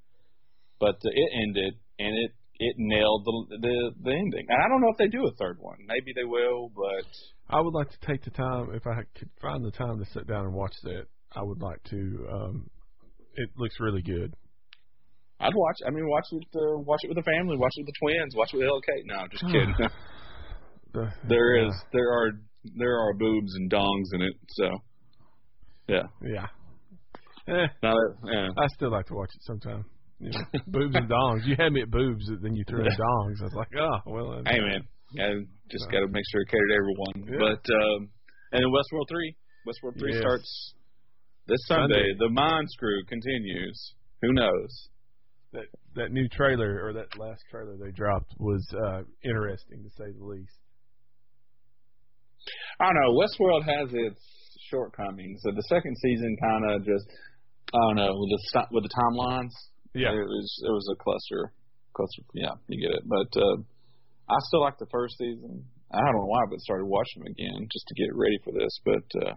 [0.80, 4.45] But uh, it ended, and it it nailed the, the the ending.
[4.47, 5.78] And I don't know if they do a third one.
[5.88, 7.06] Maybe they will, but
[7.50, 10.28] I would like to take the time if I could find the time to sit
[10.28, 11.08] down and watch that.
[11.34, 12.28] I would like to.
[12.32, 12.69] Um,
[13.36, 14.36] it looks really good.
[15.41, 15.77] I'd watch.
[15.86, 16.43] I mean, watch it.
[16.56, 17.58] Uh, watch it with the family.
[17.58, 18.36] Watch it with the twins.
[18.36, 18.89] Watch it with LK.
[19.06, 19.75] No, just kidding.
[20.93, 21.73] The- there yeah, is.
[21.93, 22.32] There are.
[22.77, 24.34] There are boobs and dongs in it.
[24.49, 24.69] So,
[25.88, 26.04] yeah.
[26.21, 26.45] Yeah.
[27.47, 28.49] Eh, Now that, yeah.
[28.56, 29.84] I still like to watch it sometime.
[30.19, 31.41] You know, boobs and dongs.
[31.45, 33.41] You had me at boobs, then you threw in dongs.
[33.41, 34.43] I was like, oh well.
[34.45, 34.84] Hey man,
[35.19, 37.34] I just got to make sure it catered to everyone.
[37.34, 37.39] Yeah.
[37.39, 38.10] But um,
[38.51, 39.36] and then Westworld three.
[39.65, 40.21] Westworld three Yes.
[40.21, 40.73] starts
[41.47, 41.95] this Sunday.
[41.95, 42.13] Sunday.
[42.19, 43.93] The Mind Screw continues.
[44.21, 44.88] Who knows?
[45.53, 50.11] That that new trailer or that last trailer they dropped was uh interesting to say
[50.17, 50.55] the least.
[52.79, 53.13] I don't know.
[53.13, 54.21] Westworld has its
[54.69, 55.41] shortcomings.
[55.43, 57.05] So the second season kind of just,
[57.73, 59.53] I don't know, with the with the timelines.
[59.93, 60.15] Yeah.
[60.15, 61.51] it was it was a cluster,
[61.93, 62.23] cluster.
[62.33, 63.03] Yeah, you get it.
[63.05, 63.57] But uh,
[64.31, 65.65] I still like the first season.
[65.91, 68.71] I don't know why, but started watching them again just to get ready for this.
[68.85, 69.35] But uh,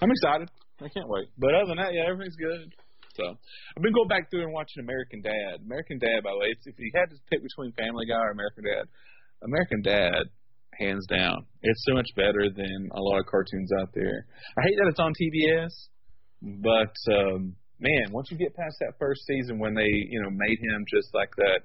[0.00, 0.48] I'm excited.
[0.80, 1.28] I can't wait.
[1.36, 2.72] But other than that, yeah, everything's good.
[3.14, 5.60] So I've been going back through and watching American Dad.
[5.64, 8.30] American Dad, by the way, it's, if you had to pick between Family Guy or
[8.30, 8.84] American Dad,
[9.42, 10.22] American Dad,
[10.72, 14.26] hands down, it's so much better than a lot of cartoons out there.
[14.56, 15.72] I hate that it's on TBS,
[16.40, 20.58] but um, man, once you get past that first season when they, you know, made
[20.58, 21.60] him just like that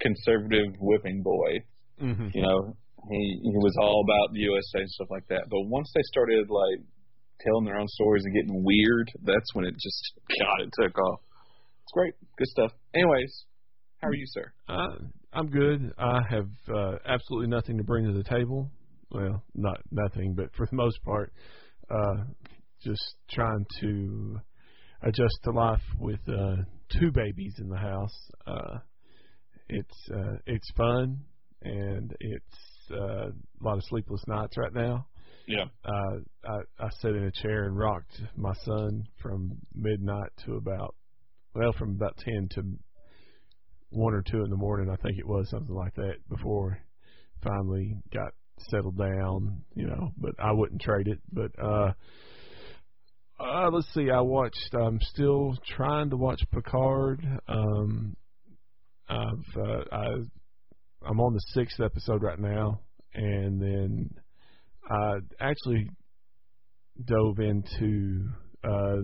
[0.00, 1.64] conservative whipping boy,
[2.02, 2.28] Mm-hmm.
[2.34, 2.76] you know,
[3.10, 5.42] he he was all about the USA and stuff like that.
[5.48, 6.80] But once they started like
[7.44, 11.20] telling their own stories and getting weird, that's when it just God, it took off.
[11.82, 12.72] It's great, good stuff.
[12.94, 13.44] Anyways,
[14.00, 14.52] how are you, sir?
[14.68, 15.92] Uh, I'm good.
[15.98, 18.70] I have uh, absolutely nothing to bring to the table.
[19.10, 21.32] Well, not nothing, but for the most part,
[21.90, 22.24] uh,
[22.82, 24.40] just trying to
[25.02, 26.56] adjust to life with uh,
[26.98, 28.30] two babies in the house.
[28.46, 28.78] Uh,
[29.68, 31.20] it's uh, it's fun
[31.62, 35.06] and it's uh, a lot of sleepless nights right now.
[35.46, 35.64] Yeah.
[35.84, 40.94] Uh, I, I sat in a chair and rocked my son from midnight to about,
[41.54, 42.62] well, from about 10 to
[43.90, 46.78] one or two in the morning, I think it was something like that before
[47.42, 48.32] finally got
[48.70, 51.18] settled down, you know, but I wouldn't trade it.
[51.32, 51.92] But, uh,
[53.40, 57.26] uh, let's see, I watched, I'm still trying to watch Picard.
[57.48, 58.16] Um,
[59.08, 60.06] I've, uh, I,
[61.04, 62.80] I'm on the sixth episode right now,
[63.14, 64.10] and then
[64.92, 65.88] I actually
[67.04, 68.28] dove into
[68.64, 69.02] uh,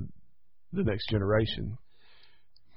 [0.73, 1.77] the next generation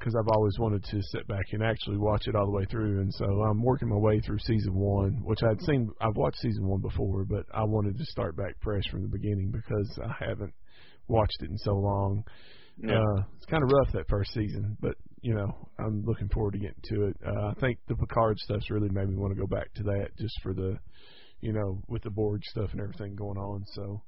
[0.01, 3.01] because I've always wanted to sit back and actually watch it all the way through,
[3.01, 5.91] and so I'm working my way through season one, which I'd seen.
[6.01, 9.51] I've watched season one before, but I wanted to start back fresh from the beginning
[9.51, 10.53] because I haven't
[11.07, 12.23] watched it in so long.
[12.77, 12.95] Yeah.
[12.95, 16.59] Uh, it's kind of rough that first season, but you know I'm looking forward to
[16.59, 17.17] getting to it.
[17.25, 20.07] Uh, I think the Picard stuff's really made me want to go back to that
[20.19, 20.77] just for the,
[21.41, 23.63] you know, with the Borg stuff and everything going on.
[23.73, 24.01] So,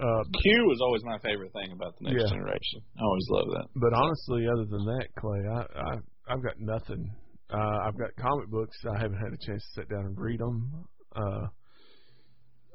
[0.00, 2.30] uh, Q was always my favorite thing about the next Yeah.
[2.36, 2.80] generation.
[2.98, 3.66] I always love that.
[3.76, 7.10] but honestly, other than that, Clay, I, I I've got nothing.
[7.52, 8.76] Uh, I've got comic books.
[8.86, 10.84] I haven't had a chance to sit down and read them.
[11.14, 11.46] Uh,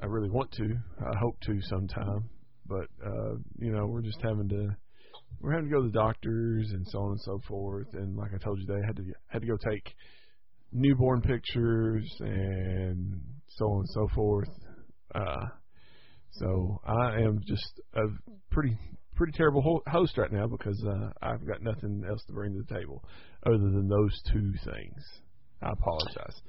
[0.02, 0.64] I really want to.
[1.00, 2.30] I hope to sometime,
[2.68, 4.76] but uh, you know, we're just having to.
[5.40, 7.88] We're having to go to the doctors and so on and so forth.
[7.94, 9.94] And like I told you, they had to had to go take
[10.72, 13.22] newborn pictures and
[13.56, 14.50] so on and so forth.
[15.14, 15.46] Uh,
[16.32, 18.02] so I am just a
[18.52, 18.78] pretty
[19.16, 22.80] pretty terrible host right now because uh, I've got nothing else to bring to the
[22.80, 23.04] table
[23.46, 25.04] other than those two things.
[25.62, 26.42] I apologize.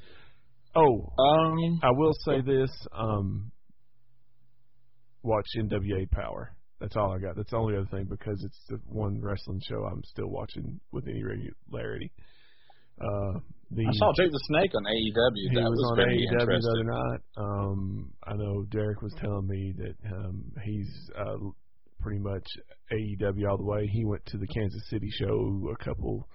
[0.74, 3.52] Oh, Um, I will say this: um,
[5.22, 6.54] watch NWA Power.
[6.80, 7.36] That's all I got.
[7.36, 11.06] That's the only other thing because it's the one wrestling show I'm still watching with
[11.08, 12.12] any regularity.
[13.00, 15.50] Uh, the, I saw Jake the Snake on AEW.
[15.50, 17.20] he that was, was, on AEW the other night.
[17.36, 21.36] Um, I know Derek was telling me that um, he's uh,
[22.00, 22.46] pretty much
[22.92, 23.86] AEW all the way.
[23.92, 26.28] He went to the Kansas City show a couple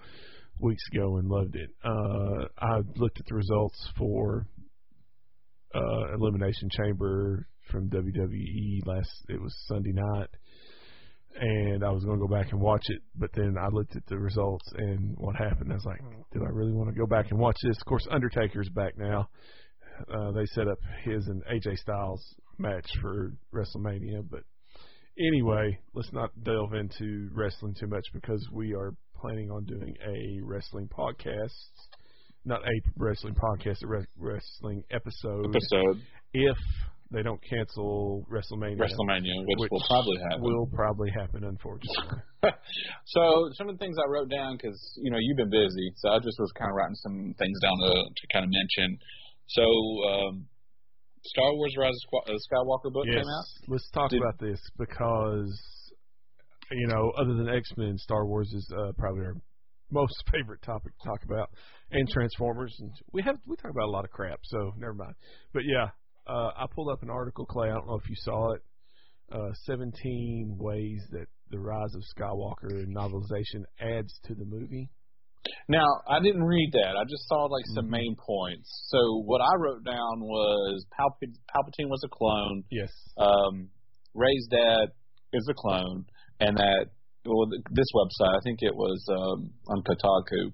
[0.60, 1.69] weeks ago and loved it.
[1.84, 4.45] Uh, I looked at the results for
[5.74, 9.10] uh, Elimination Chamber from WWE last.
[9.30, 10.30] It was Sunday night.
[11.39, 14.06] And I was going to go back and watch it, but then I looked at
[14.08, 15.72] the results and what happened.
[15.72, 16.02] I was like,
[16.34, 19.30] "Do I really want to go back and watch this?" Of course, Undertaker's back now.
[20.13, 22.24] Uh, they set up his and AJ Styles
[22.58, 24.44] match for WrestleMania, but
[25.20, 30.41] anyway, let's not delve into wrestling too much because we are planning on doing a
[30.44, 31.52] wrestling podcast,
[32.46, 35.46] not a wrestling podcast, a re- wrestling episode.
[35.46, 36.02] Episode
[36.34, 36.58] If
[37.12, 40.41] they don't cancel WrestleMania, WrestleMania, which, Which will probably happen.
[40.41, 42.24] will probably happen, unfortunately.
[43.06, 46.10] so some of the things I wrote down because you know you've been busy, so
[46.10, 48.97] I just was kind of writing some things down to to kind of mention.
[49.47, 49.63] So
[50.08, 50.45] um,
[51.26, 53.45] Star Wars: Rise of uh, Skywalker book yes, came out.
[53.67, 55.52] let's talk Did- about this because
[56.71, 59.36] you know, other than X Men, Star Wars is uh, probably our
[59.91, 61.50] most favorite topic to talk about,
[61.91, 62.76] and Transformers.
[62.80, 65.15] And we have we talk about a lot of crap, so never mind.
[65.54, 65.89] But yeah,
[66.28, 67.70] uh, I pulled up an article, Clay.
[67.70, 68.62] I don't know if you saw it.
[69.32, 74.90] Uh, 17 ways that the Rise of Skywalker novelization adds to the movie.
[75.70, 76.96] Now I didn't read that.
[77.00, 77.92] I just saw like some Mhm.
[77.92, 78.70] main points.
[78.90, 81.18] So what I wrote down was Palp-
[81.50, 82.64] Palpatine was a clone.
[82.70, 82.92] Yes.
[83.18, 83.70] um,
[84.14, 84.92] Rey's dad
[85.34, 86.06] is a clone,
[86.42, 86.88] and that
[87.26, 90.54] well, this website, I think it was um, on Kotaku.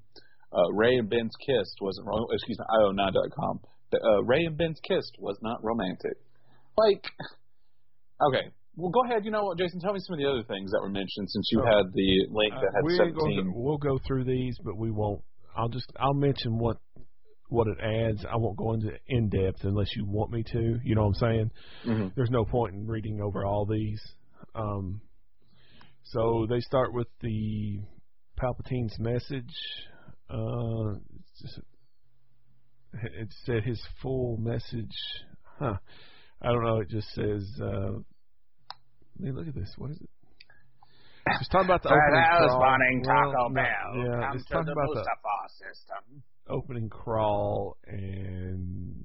[0.54, 3.60] Uh, Rey and Ben's kissed wasn't excuse me, io9.com.
[3.94, 6.18] Uh, Rey and Ben's kissed was not romantic.
[6.78, 7.04] Like,
[8.30, 9.26] okay, well, go ahead.
[9.26, 9.80] You know what, Jason?
[9.80, 12.54] Tell me some of the other things that were mentioned since you had the link
[12.54, 13.52] that Uh, had gonna seventeen.
[13.54, 15.22] go- we'll go through these, but we won't.
[15.56, 16.78] I'll just I'll mention what
[17.50, 18.26] what it adds.
[18.30, 20.80] I won't go into in depth unless you want me to.
[20.84, 21.52] You know what I'm saying?
[21.86, 22.16] Mhm.
[22.16, 24.02] There's no point in reading over all these.
[24.54, 25.02] Um,
[26.04, 27.80] so they start with the
[28.38, 29.54] Palpatine's message.
[30.30, 31.60] Uh, it's just,
[33.04, 34.96] it said his full message.
[35.60, 35.76] Huh.
[36.42, 36.80] I don't know.
[36.82, 37.44] It just says.
[37.62, 38.00] Uh,
[39.20, 39.74] let me look at this.
[39.78, 40.10] What is it?
[41.40, 43.34] It's talking about the opening crawl.
[43.40, 45.04] Well, no, yeah, it's talking about the
[45.58, 46.24] system.
[46.48, 49.04] opening crawl and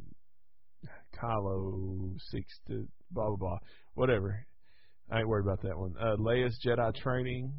[1.20, 3.58] Kylo seeks to blah blah blah
[3.94, 4.46] whatever.
[5.10, 5.94] I ain't worried about that one.
[6.00, 7.52] Uh, Leia's Jedi training.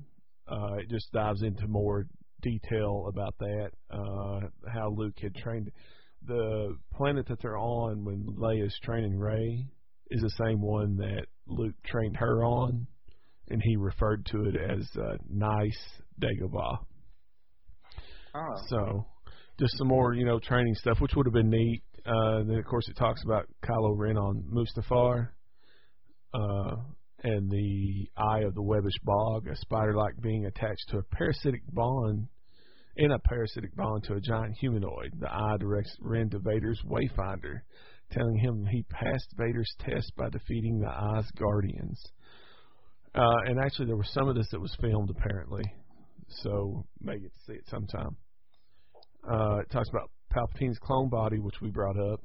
[0.48, 2.06] Uh, it just dives into more
[2.42, 3.70] detail about that.
[3.90, 4.40] Uh,
[4.74, 5.72] how Luke had trained
[6.28, 9.68] the planet that they're on when Leia's training Rey
[10.12, 12.88] is the same one that Luke trained her on,
[13.50, 15.80] and he referred to it as uh, nice
[16.22, 16.78] Dagobah.
[18.36, 18.56] Oh.
[18.70, 19.06] So,
[19.60, 21.84] just some more, you know, training stuff, which would have been neat.
[22.06, 25.30] Uh, then, of course, it talks about Kylo Ren on Mustafar,
[26.34, 26.76] uh,
[27.24, 32.28] and the eye of the webbish bog, a spider-like being attached to a parasitic bond,
[32.96, 35.14] in a parasitic bond to a giant humanoid.
[35.20, 37.62] The eye directs Ren to Vader's Wayfinder,
[38.12, 42.02] telling him he passed Vader's test by defeating the eye's guardians.
[43.16, 45.64] Uh, and actually, there was some of this that was filmed, apparently,
[46.28, 48.16] so may get to see it sometime.
[49.30, 52.22] Uh, it talks about Palpatine's clone body, which we brought up.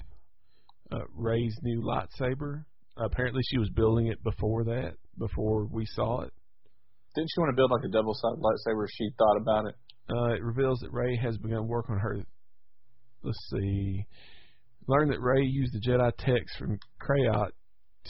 [0.90, 2.64] Uh, Rey's new lightsaber.
[2.96, 6.32] apparently, she was building it before that, before we saw it.
[7.14, 8.86] Didn't she want to build like a double-sided lightsaber?
[8.90, 9.74] She thought about it.
[10.10, 12.18] Uh, it reveals that Rey has begun work on her.
[13.22, 14.04] Let's see.
[14.86, 17.50] Learn that Rey used the Jedi text from Krayt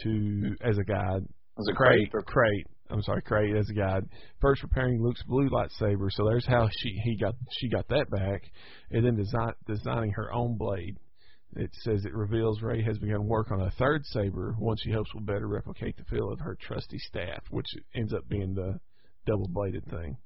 [0.02, 1.24] to as a guide.
[1.58, 2.66] It Crate, crate or Crate.
[2.90, 4.04] I'm sorry, Crate as a guide.
[4.40, 8.42] First preparing Luke's blue lightsaber, so there's how she he got she got that back,
[8.90, 10.96] and then design, designing her own blade.
[11.56, 15.12] It says it reveals Rey has begun work on a third saber, one she hopes
[15.14, 18.78] will better replicate the feel of her trusty staff, which ends up being the
[19.26, 20.16] double bladed thing.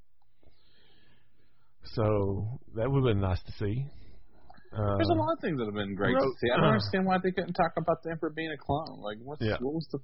[1.85, 3.85] So that would have been nice to see.
[4.73, 6.51] Uh, There's a lot of things that have been great to see.
[6.51, 9.01] I don't uh, understand why they couldn't talk about the Emperor being a clone.
[9.03, 9.57] Like, what's Yeah.
[9.61, 9.99] what was the?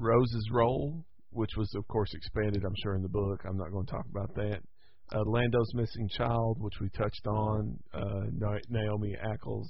[0.00, 3.42] Rose's role, which was of course expanded, I'm sure, in the book.
[3.48, 4.60] I'm not going to talk about that.
[5.14, 7.78] Uh, Lando's missing child, which we touched on.
[7.92, 8.22] Uh,
[8.68, 9.68] Naomi Ackles,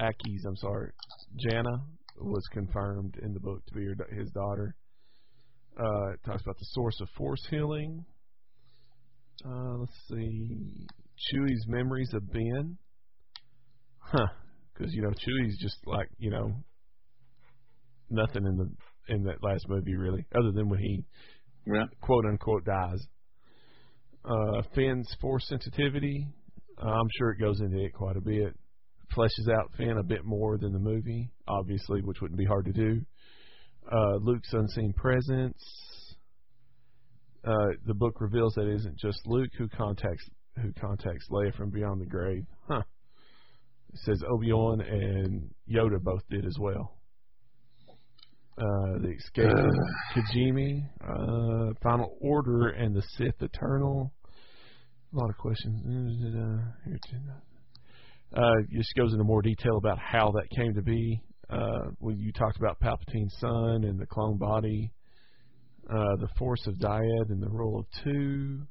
[0.00, 0.90] Ackie's, I'm sorry,
[1.36, 1.84] Jannah
[2.18, 4.74] was confirmed in the book to be her, his daughter.
[5.78, 8.04] Uh, it talks about the source of force healing.
[9.44, 10.86] Uh, let's see,
[11.18, 12.78] Chewie's memories of Ben.
[13.98, 14.26] Huh?
[14.74, 16.52] Because you know Chewie's just like you know
[18.10, 21.04] nothing in the in that last movie really, other than when he
[21.66, 21.86] Yeah.
[22.00, 23.06] quote unquote dies.
[24.24, 26.26] Uh, Finn's force sensitivity,
[26.82, 28.58] uh, I'm sure it goes into it quite a bit.
[29.16, 32.72] Fleshes out Finn a bit more than the movie, obviously, which wouldn't be hard to
[32.72, 33.00] do.
[33.90, 35.62] Uh, Luke's unseen presence.
[37.46, 40.28] Uh, the book reveals that it isn't just Luke who contacts
[40.60, 42.44] who contacts Leia from beyond the grave.
[42.68, 42.82] Huh.
[43.92, 46.96] It says Obi Wan and Yoda both did as well.
[48.58, 49.70] Uh, the escape of
[50.16, 54.12] Kijimi, uh, Final Order, and the Sith Eternal.
[55.12, 55.82] A lot of questions.
[58.34, 61.22] Uh, just goes into more detail about how that came to be.
[61.48, 64.90] Uh, when you talked about Palpatine's son and the clone body,
[65.88, 68.62] uh, the Force of Dyad and the Rule of Two.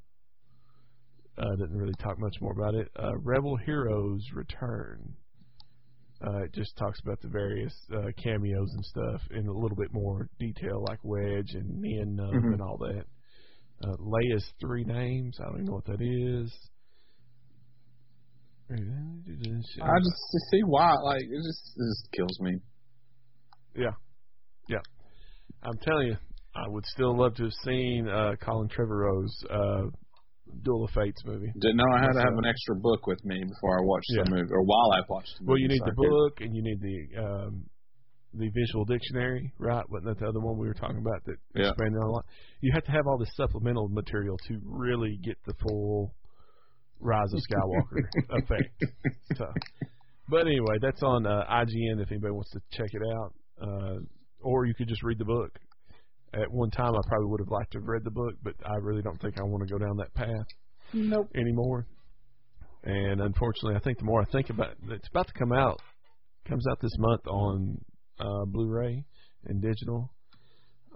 [1.37, 2.89] Uh, didn't really talk much more about it.
[2.97, 5.13] Uh, Rebel Heroes Return.
[6.25, 9.91] Uh, it just talks about the various uh, cameos and stuff in a little bit
[9.91, 12.53] more detail, like Wedge and Nien Nunb Mhm.
[12.53, 13.05] and all that.
[13.83, 15.37] Uh, Leia's three names.
[15.41, 16.69] I don't even know what that is.
[18.71, 22.59] I just to see why, like, it just it just kills me.
[23.75, 23.91] Yeah,
[24.69, 24.79] yeah.
[25.61, 26.17] I'm telling you,
[26.55, 29.83] I would still love to have seen uh, Colin Trevorrow's uh,
[30.63, 31.51] Duel of Fates movie.
[31.59, 34.23] Didn't know I had to have an extra book with me before I watched Yeah.
[34.23, 35.49] the movie, or while I watched the movie.
[35.51, 37.65] Well, you need so the book and you need the um,
[38.37, 39.83] the visual dictionary, right?
[39.89, 41.69] Wasn't that the other one we were talking about that Yeah.
[41.69, 42.25] expanded on a lot?
[42.61, 46.13] You have to have all this supplemental material to really get the full
[46.99, 48.03] Rise of Skywalker
[48.41, 48.83] effect.
[49.35, 49.45] So,
[50.29, 53.97] but anyway, that's on uh, IGN if anybody wants to check it out, uh,
[54.41, 55.51] or you could just read the book.
[56.35, 58.75] At one time, I probably would have liked to have read the book, but I
[58.81, 60.47] really don't think I want to go down that path
[60.93, 61.31] Nope.
[61.35, 61.87] anymore.
[62.83, 65.79] And unfortunately, I think the more I think about it, it's about to come out.
[66.47, 67.77] Comes out this month on
[68.19, 69.03] uh, Blu-ray
[69.45, 70.11] and digital.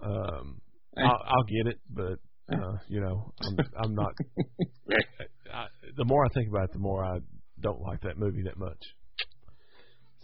[0.02, 0.60] Um.
[0.98, 2.18] I'll, I'll get it, but
[2.52, 4.12] uh, you know, I'm, I'm not.
[5.54, 7.18] I, the more I think about it, the more I
[7.60, 8.82] don't like that movie that much.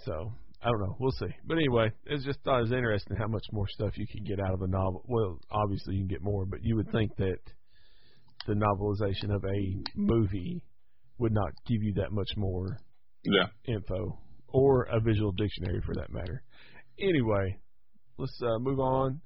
[0.05, 0.33] So
[0.67, 0.97] I don't know.
[0.99, 1.33] We'll see.
[1.47, 4.41] But anyway, it's just thought it was interesting how much more stuff you can get
[4.45, 5.05] out of a novel.
[5.07, 7.39] Well, obviously you can get more, but you would think that
[8.49, 10.65] the novelization of a movie
[11.19, 12.79] would not give you that much more
[13.25, 13.47] Yeah.
[13.69, 16.43] info or a visual dictionary for that matter.
[17.01, 17.59] Anyway,
[18.19, 19.21] let's uh, move on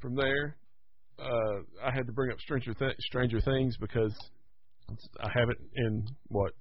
[0.00, 0.56] from there.
[1.18, 4.14] Uh, I had to bring up Stranger Th- Stranger Things because
[5.20, 6.52] I haven't in what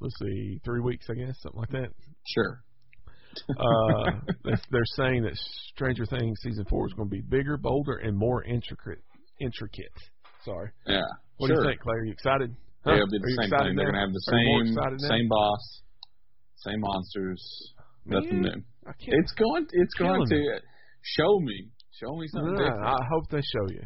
[0.00, 1.88] let's see three weeks I guess something like that.
[2.34, 2.64] Sure.
[3.48, 4.10] Uh,
[4.44, 5.36] they're- they're saying that
[5.74, 8.98] Stranger Things season four is going to be bigger, bolder, and more intricate.
[9.40, 9.92] Intricate.
[10.44, 10.70] Sorry.
[10.86, 11.02] Yeah.
[11.36, 11.56] What sure.
[11.56, 11.94] do you think, Clay?
[11.94, 12.50] Are you excited?
[12.50, 12.96] Yeah, Huh?
[12.96, 13.76] it'll be the same thing.
[13.76, 15.08] They're gonna have the Are same now?
[15.08, 15.82] same boss,
[16.56, 17.72] same monsters,
[18.06, 18.62] nothing new.
[19.00, 19.66] It's going.
[19.72, 20.60] It's going to
[21.02, 21.70] show me.
[21.92, 22.84] Show me something Nah, different.
[22.84, 23.82] I hope they show you.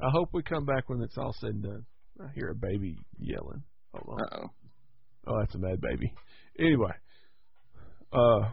[0.00, 1.86] I hope we come back when it's all said and done.
[2.22, 3.62] I hear a baby yelling.
[3.94, 4.24] Hold on.
[4.24, 4.50] Uh-oh.
[5.26, 6.12] Oh, that's a mad baby.
[6.58, 6.92] Anyway,
[8.12, 8.50] uh,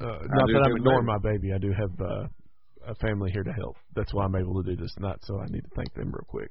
[0.00, 1.52] uh, not that I'm ignoring my baby.
[1.52, 2.26] I do have uh,
[2.88, 3.76] a family here to help.
[3.94, 5.18] That's why I'm able to do this tonight.
[5.22, 6.50] So I need to thank them real quick.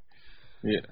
[0.64, 0.86] Yeah.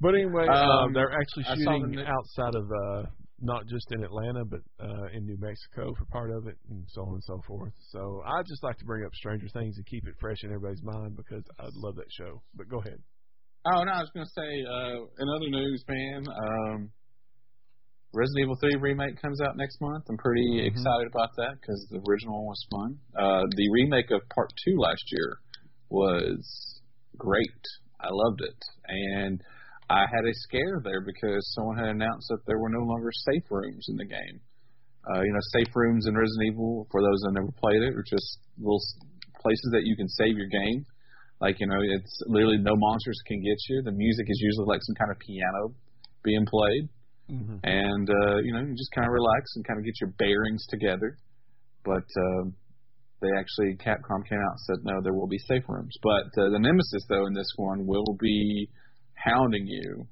[0.00, 3.02] But anyway, uh, Um, they're actually saw the shooting outside of uh,
[3.40, 7.02] not just in Atlanta, but uh, in New Mexico for part of it, and so
[7.02, 7.72] on and so forth.
[7.90, 10.82] So I just like to bring up Stranger Things and keep it fresh in everybody's
[10.82, 12.42] mind because I love that show.
[12.54, 12.98] But go ahead.
[13.66, 16.24] Oh no, I was gonna say uh, in other news, man.
[16.28, 16.90] Um,
[18.16, 20.08] Resident Evil 3 remake comes out next month.
[20.08, 20.66] I'm pretty Mhm.
[20.72, 22.98] excited about that because the original one was fun.
[23.14, 25.38] Uh, the remake of Part Two last year
[25.90, 26.80] was
[27.18, 27.60] great.
[28.00, 28.56] I loved it,
[28.88, 29.42] and
[29.90, 33.44] I had a scare there because someone had announced that there were no longer safe
[33.50, 34.40] rooms in the game.
[35.12, 38.02] Uh, you know, safe rooms in Resident Evil, for those that never played it, are
[38.02, 38.80] just little
[39.40, 40.86] places that you can save your game.
[41.38, 43.82] Like, you know, it's literally no monsters can get you.
[43.82, 45.74] The music is usually like some kind of piano
[46.24, 46.88] being played.
[47.30, 47.58] Mm-hmm.
[47.62, 50.64] And, uh, you know, you just kind of relax and kind of get your bearings
[50.68, 51.16] together.
[51.84, 52.54] But um,
[53.20, 55.94] they actually, Capcom came out and said, no, there will be safe rooms.
[56.02, 58.68] But uh, the Nemesis, though, in this one will be
[59.14, 60.06] hounding you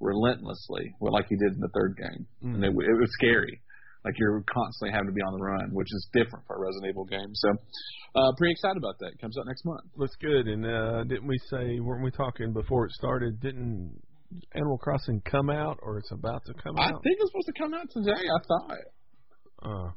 [0.00, 2.26] relentlessly, well, like he did in the third game.
[2.54, 3.60] And it, it was scary.
[4.04, 6.88] Like you're constantly having to be on the run, which is different for a Resident
[6.88, 7.34] Evil game.
[7.34, 7.50] So,
[8.16, 9.12] uh, pretty excited about that.
[9.12, 9.84] It comes out next month.
[9.94, 10.48] Looks good.
[10.48, 13.40] And uh, didn't we say, weren't we talking before it started?
[13.40, 13.92] Didn't
[14.54, 16.88] Animal Crossing come out or it's about to come I out?
[16.88, 18.26] I think it's supposed to come out today.
[18.28, 18.78] I thought.
[19.62, 19.90] Uh,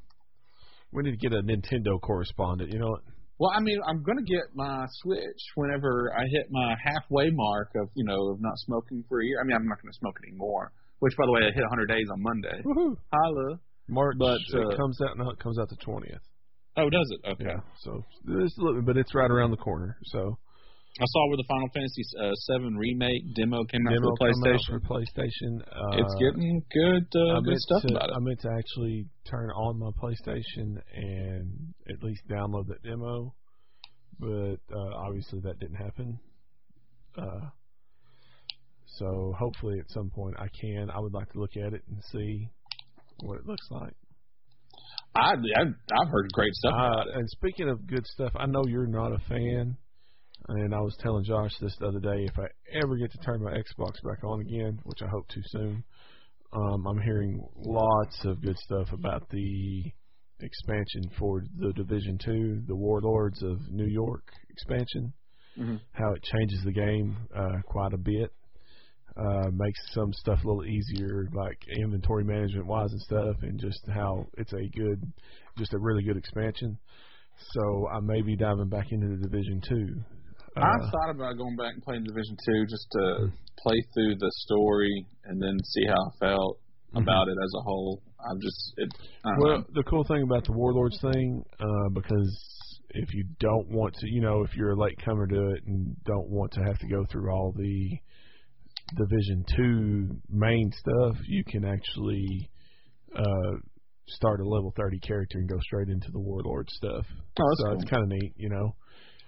[0.91, 2.71] we need to get a Nintendo correspondent.
[2.71, 3.01] You know what?
[3.39, 7.89] Well, I mean, I'm gonna get my Switch whenever I hit my halfway mark of
[7.95, 9.39] you know of not smoking for a year.
[9.41, 10.71] I mean, I'm not gonna smoke anymore.
[10.99, 12.61] Which, by the way, I hit 100 days on Monday.
[12.63, 12.95] Woohoo!
[13.11, 13.59] Holla!
[13.89, 15.17] March But, uh, uh, comes out.
[15.17, 16.21] No, it comes out the twentieth.
[16.77, 17.27] Oh, does it?
[17.27, 17.43] Okay.
[17.45, 17.59] Yeah.
[17.84, 19.97] So it's a little, but it's right around the corner.
[20.05, 20.38] So
[21.01, 24.21] I saw where the Final Fantasy uh, Seven remake demo came out for come out
[24.21, 24.69] PlayStation.
[24.69, 25.61] for PlayStation.
[25.61, 28.13] Uh, it's getting good, uh, good stuff to, about it.
[28.15, 33.33] I meant to actually turn on my PlayStation and at least download that demo,
[34.19, 36.19] but uh, obviously that didn't happen.
[37.17, 37.49] Uh,
[38.85, 40.91] so hopefully at some point I can.
[40.91, 42.47] I would like to look at it and see
[43.21, 43.93] what it looks like.
[45.15, 48.87] I, I've, I've heard great stuff Uh, and speaking of good stuff, I know you're
[48.87, 49.77] not a fan,
[50.47, 52.25] and I was telling Josh this the other day.
[52.25, 52.47] If I
[52.83, 55.83] ever get to turn my Xbox back on again, which I hope to soon,
[56.51, 59.83] um, I'm hearing lots of good stuff about the
[60.41, 65.13] expansion for the Division Two, the Warlords of New York expansion.
[65.57, 65.79] Mhm.
[65.93, 68.31] How it changes the game uh, quite a bit.
[69.15, 73.79] Uh, makes some stuff a little easier, like inventory management wise and stuff, and just
[73.87, 75.13] how it's a good,
[75.55, 76.79] just a really good expansion.
[77.37, 80.03] So I may be diving back into the Division Two.
[80.56, 84.32] I Uh, thought about going back and playing Division Two just to play through the
[84.45, 86.60] story and then see how I felt
[86.95, 88.01] about it as a whole.
[88.30, 88.89] I'm just it.
[89.26, 89.66] I Well, know.
[89.74, 94.22] the cool thing about the Warlords thing, uh, because if you don't want to, you
[94.22, 97.04] know, if you're a late comer to it and don't want to have to go
[97.12, 97.97] through all the
[98.95, 102.49] Division Two main stuff, you can actually
[103.16, 103.51] uh,
[104.08, 107.06] start a level 30 character and go straight into the Warlord stuff.
[107.39, 107.74] Oh, that's so cool.
[107.82, 108.76] it's kind of neat, you know.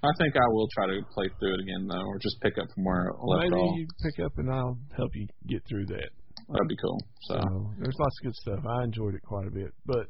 [0.05, 2.67] I think I will try to play through it again though, or just pick up
[2.73, 3.77] from where I left Maybe off.
[3.77, 6.09] you pick up and I'll help you get through that.
[6.49, 6.99] That'd be cool.
[7.23, 8.59] So So there's lots of good stuff.
[8.67, 10.05] I enjoyed it quite a bit, but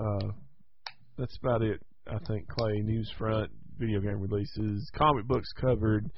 [0.00, 0.28] uh,
[1.18, 1.80] that's about it.
[2.06, 6.10] I think Clay news front, video game releases, comic books covered.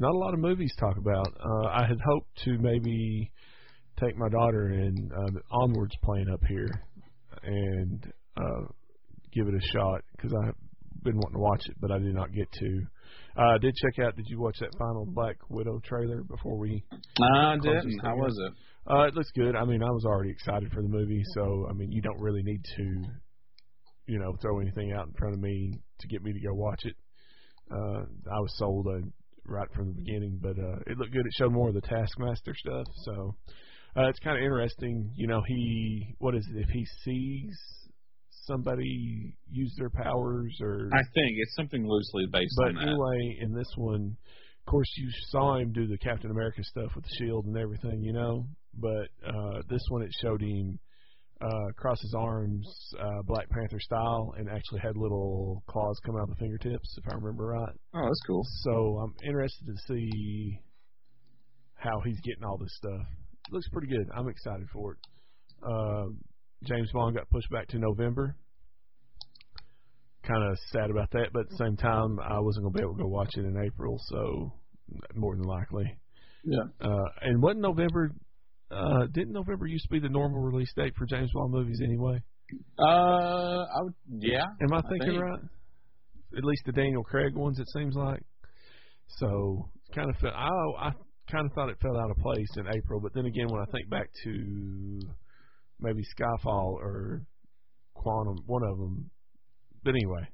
[0.00, 1.26] Not a lot of movies to talk about.
[1.38, 3.30] Uh, I had hoped to maybe
[4.00, 6.70] take my daughter and uh, Onward's playing up here
[7.42, 8.66] and uh,
[9.32, 10.54] give it a shot because I've
[11.02, 12.82] been wanting to watch it, but I did not get to.
[13.36, 14.16] Uh, I did check out.
[14.16, 17.98] Did you watch that final Black Widow trailer before we I didn't.
[18.02, 18.52] How was it?
[18.90, 19.54] uh, it looks good.
[19.54, 22.42] I mean, I was already excited for the movie, so I mean, you don't really
[22.42, 23.04] need to,
[24.06, 26.80] you know, throw anything out in front of me to get me to go watch
[26.84, 26.94] it.
[27.70, 28.00] Uh,
[28.32, 29.06] I was sold uh,
[29.44, 31.26] right from the beginning, but uh, it looked good.
[31.26, 33.34] It showed more of the Taskmaster stuff, so
[33.96, 35.12] uh, it's kind of interesting.
[35.14, 37.58] You know, he what is it if he sees
[38.48, 42.80] somebody use their powers or I think it's something loosely based but on that.
[42.80, 44.16] But anyway, in this one,
[44.66, 48.02] of course, you saw him do the Captain America stuff with the shield and everything,
[48.02, 48.46] you know.
[48.74, 50.78] But uh, this one, it showed him
[51.40, 52.66] uh, cross his arms,
[53.00, 57.04] uh, Black Panther style, and actually had little claws come out of the fingertips, if
[57.10, 57.74] I remember right.
[57.94, 58.42] Oh, that's cool.
[58.62, 60.58] So I'm interested to see
[61.74, 63.06] how he's getting all this stuff.
[63.50, 64.08] looks pretty good.
[64.14, 64.98] I'm excited for it.
[65.62, 66.06] Uh,
[66.64, 68.36] James Bond got pushed back to November.
[70.26, 72.82] Kind of sad about that, but at the same time, I wasn't going to be
[72.82, 74.52] able to go watch it in April, so
[75.14, 75.84] more than likely.
[76.44, 76.64] Yeah.
[76.80, 78.10] Uh, and wasn't November?
[78.70, 82.20] Uh, didn't November used to be the normal release date for James Bond movies anyway?
[82.78, 83.94] Uh, I would.
[84.18, 84.44] Yeah.
[84.62, 85.22] Am I I thinking think.
[85.22, 85.40] right?
[86.36, 88.22] At least the Daniel Craig ones, it seems like.
[89.18, 90.48] So kind of felt I
[90.78, 90.90] I
[91.30, 93.70] kind of thought it fell out of place in April, but then again, when I
[93.72, 95.00] think back to
[95.80, 97.22] maybe Skyfall or
[97.94, 99.10] Quantum, one of them.
[99.84, 100.28] But anyway,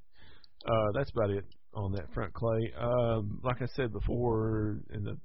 [0.67, 2.73] uh, that's about it on that front, Clay.
[2.79, 5.17] Um, like I said before in the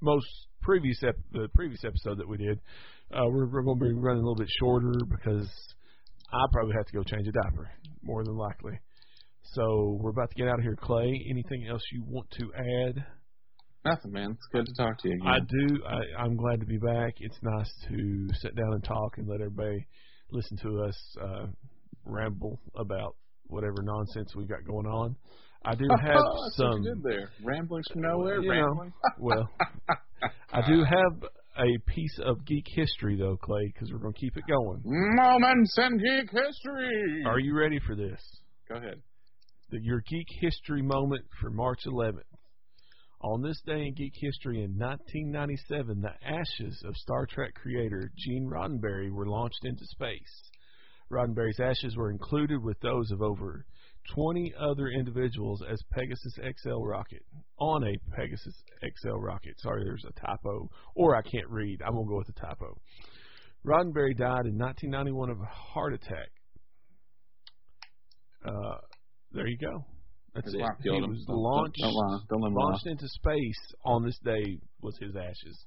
[0.00, 0.26] most
[0.62, 2.58] previous ep- the previous episode that we did,
[3.12, 5.48] uh, we're, we're going to be running a little bit shorter because
[6.32, 7.70] I probably have to go change a diaper,
[8.02, 8.78] more than likely.
[9.54, 11.12] So we're about to get out of here, Clay.
[11.30, 13.04] Anything else you want to add?
[13.84, 14.32] Nothing, man.
[14.32, 15.26] It's good to talk to you again.
[15.26, 15.82] I do.
[15.86, 17.14] I, I'm glad to be back.
[17.18, 19.86] It's nice to sit down and talk and let everybody
[20.30, 21.46] listen to us uh,
[22.04, 23.16] ramble about
[23.46, 25.16] whatever nonsense we got going on.
[25.64, 26.82] I do have That's what some.
[26.82, 27.30] you did there.
[27.42, 28.40] Ramblings from nowhere.
[28.40, 28.92] You know, rambling.
[29.18, 29.48] well,
[30.52, 34.36] I do have a piece of geek history though, Clay, because we're going to keep
[34.36, 34.82] it going.
[34.84, 37.22] Moments in geek history.
[37.26, 38.20] Are you ready for this?
[38.68, 39.00] Go ahead.
[39.70, 42.20] The, your geek history moment for March 11th.
[43.22, 48.48] On this day in geek history in 1997, the ashes of Star Trek creator Gene
[48.50, 50.50] Roddenberry were launched into space.
[51.12, 53.66] Roddenberry's ashes were included with those of over
[54.14, 57.22] 20 other individuals as Pegasus XL rocket
[57.58, 59.60] on a Pegasus XL rocket.
[59.60, 61.82] Sorry, there's a typo, or I can't read.
[61.82, 62.80] I'm gonna go with the typo.
[63.66, 66.30] Roddenberry died in 1991 of a heart attack.
[68.42, 68.78] Uh,
[69.32, 69.84] there you go.
[70.34, 70.60] That's it.
[70.60, 71.10] wife He him.
[71.10, 72.20] was Don't- launched Don't lie.
[72.28, 72.78] Don't let him lie.
[72.86, 75.66] into space on this day was his ashes.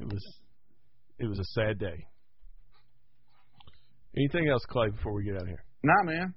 [0.00, 0.22] It was
[1.18, 2.06] it was a sad day.
[4.16, 5.64] Anything else, Clay, before we get out of here?
[5.82, 6.34] Nah, man.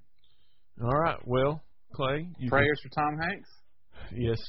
[0.81, 1.17] All right.
[1.25, 1.61] Well,
[1.93, 3.49] Clay, you Prayers for Tom Hanks.
[4.13, 4.39] Yes,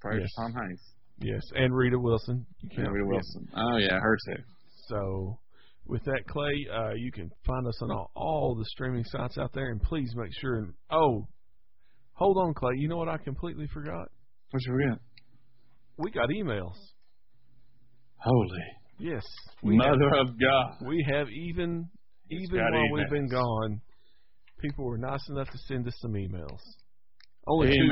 [0.00, 0.30] Prayers Yes.
[0.38, 0.82] Tom Hanks.
[1.18, 2.46] yes, and Rita Wilson.
[2.60, 3.06] You can't Rita.
[3.06, 3.48] Wilson.
[3.56, 4.42] Oh yeah, her too.
[4.88, 5.38] So,
[5.86, 9.52] with that, Clay, uh, you can find us on all, all the streaming sites out
[9.52, 10.56] there, and please make sure.
[10.56, 11.26] And oh,
[12.18, 12.72] hold on, Clay.
[12.76, 14.10] You know what I completely forgot?
[14.50, 14.98] What you forget?
[15.96, 16.76] We got emails.
[18.16, 18.60] Holy
[19.00, 19.22] Yes,
[19.62, 20.88] we have, Mother of God.
[20.88, 21.88] we have even
[22.30, 23.80] even while we've been gone,
[24.60, 26.60] people were nice enough to send us some emails.
[27.46, 27.88] Only two,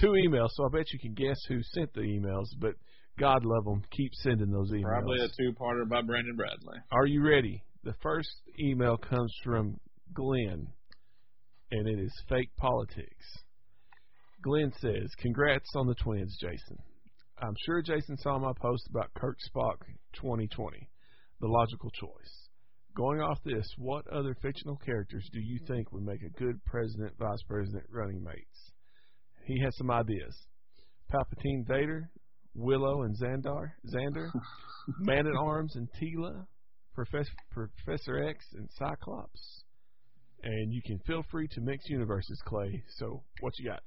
[0.00, 2.46] two emails, so I bet you can guess who sent the emails.
[2.60, 2.74] But
[3.18, 3.82] God love them.
[3.96, 4.82] Keep sending those emails.
[4.82, 6.78] Probably a two-parter by Brandon Bradley.
[6.92, 7.62] Are you ready?
[7.84, 8.28] The first
[8.60, 9.78] email comes from
[10.12, 10.66] Glenn,
[11.70, 13.24] and it is fake politics.
[14.48, 16.78] Glenn says, Congrats on the twins, Jason.
[17.38, 19.76] I'm sure Jason saw my post about Kirk Spock
[20.14, 20.88] 2020,
[21.42, 22.48] the logical choice.
[22.96, 27.12] Going off this, what other fictional characters do you think would make a good president
[27.18, 28.72] vice president running mates?
[29.44, 30.34] He has some ideas.
[31.12, 32.10] Palpatine Vader,
[32.54, 34.30] Willow and Xandar, Xander,
[34.98, 36.46] Man at Arms and Teela,
[36.94, 39.64] Professor, Professor X and Cyclops.
[40.42, 42.82] And you can feel free to mix universes, Clay.
[42.96, 43.80] So, what you got?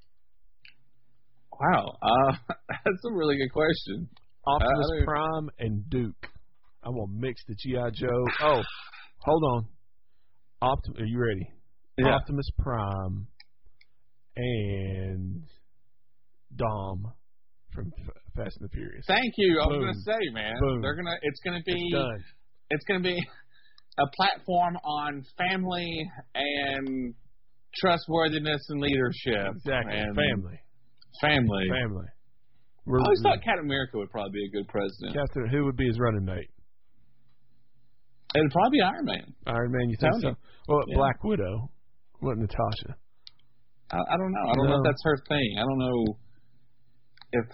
[1.62, 2.32] Wow, uh,
[2.70, 4.10] that's a really good question.
[4.48, 6.28] Optimus don't- Prime and Duke.
[6.84, 8.26] I'm gonna mix the GI Joe.
[8.42, 8.62] Oh,
[9.20, 9.68] hold on.
[10.64, 11.48] Optim- are you ready?
[11.98, 12.16] Yeah.
[12.16, 13.28] Optimus Prime
[14.36, 15.44] and
[16.56, 17.14] Dom
[17.74, 19.06] from F- Fast and the Furious.
[19.08, 19.60] Thank you.
[19.62, 20.82] I was gonna say, man, Boom.
[20.82, 21.16] they're gonna.
[21.22, 21.76] It's gonna be.
[21.94, 22.24] It's.
[22.72, 23.22] It's gonna be
[24.00, 27.14] a platform on family and
[27.76, 29.56] trustworthiness and leadership.
[29.56, 29.98] Exactly.
[30.00, 30.60] And Family.
[31.20, 31.68] Family.
[31.70, 32.06] Family.
[32.08, 35.16] I We're, always thought Captain America would probably be a good president.
[35.16, 36.50] Captain, who would be his running mate?
[38.34, 39.34] It'd probably be Iron Man.
[39.46, 40.34] Iron Man, you think Tony.
[40.34, 40.38] so?
[40.68, 40.96] Well, Yeah.
[40.96, 41.70] Black Widow.
[42.20, 42.96] What Natasha?
[43.92, 44.52] I, I don't know.
[44.52, 45.56] I don't know if that's her thing.
[45.58, 46.18] I don't know
[47.34, 47.46] if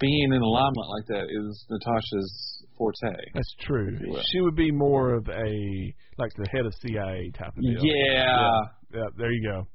[0.00, 3.14] being in limelight like that is Natasha's forte.
[3.34, 3.98] That's true.
[4.32, 7.84] She would be more of a like the head of CIA type of deal.
[7.84, 8.60] Yeah.
[8.92, 9.68] Yeah, there you go.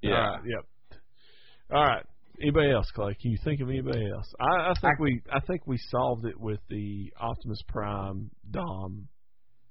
[0.00, 0.14] Yeah.
[0.14, 1.00] All right, yep.
[1.72, 2.06] All right.
[2.42, 3.14] Anybody else, Clay?
[3.20, 4.26] Can you think of anybody else?
[4.40, 9.06] I, I think I- we I think we solved it with the Optimus Prime Dom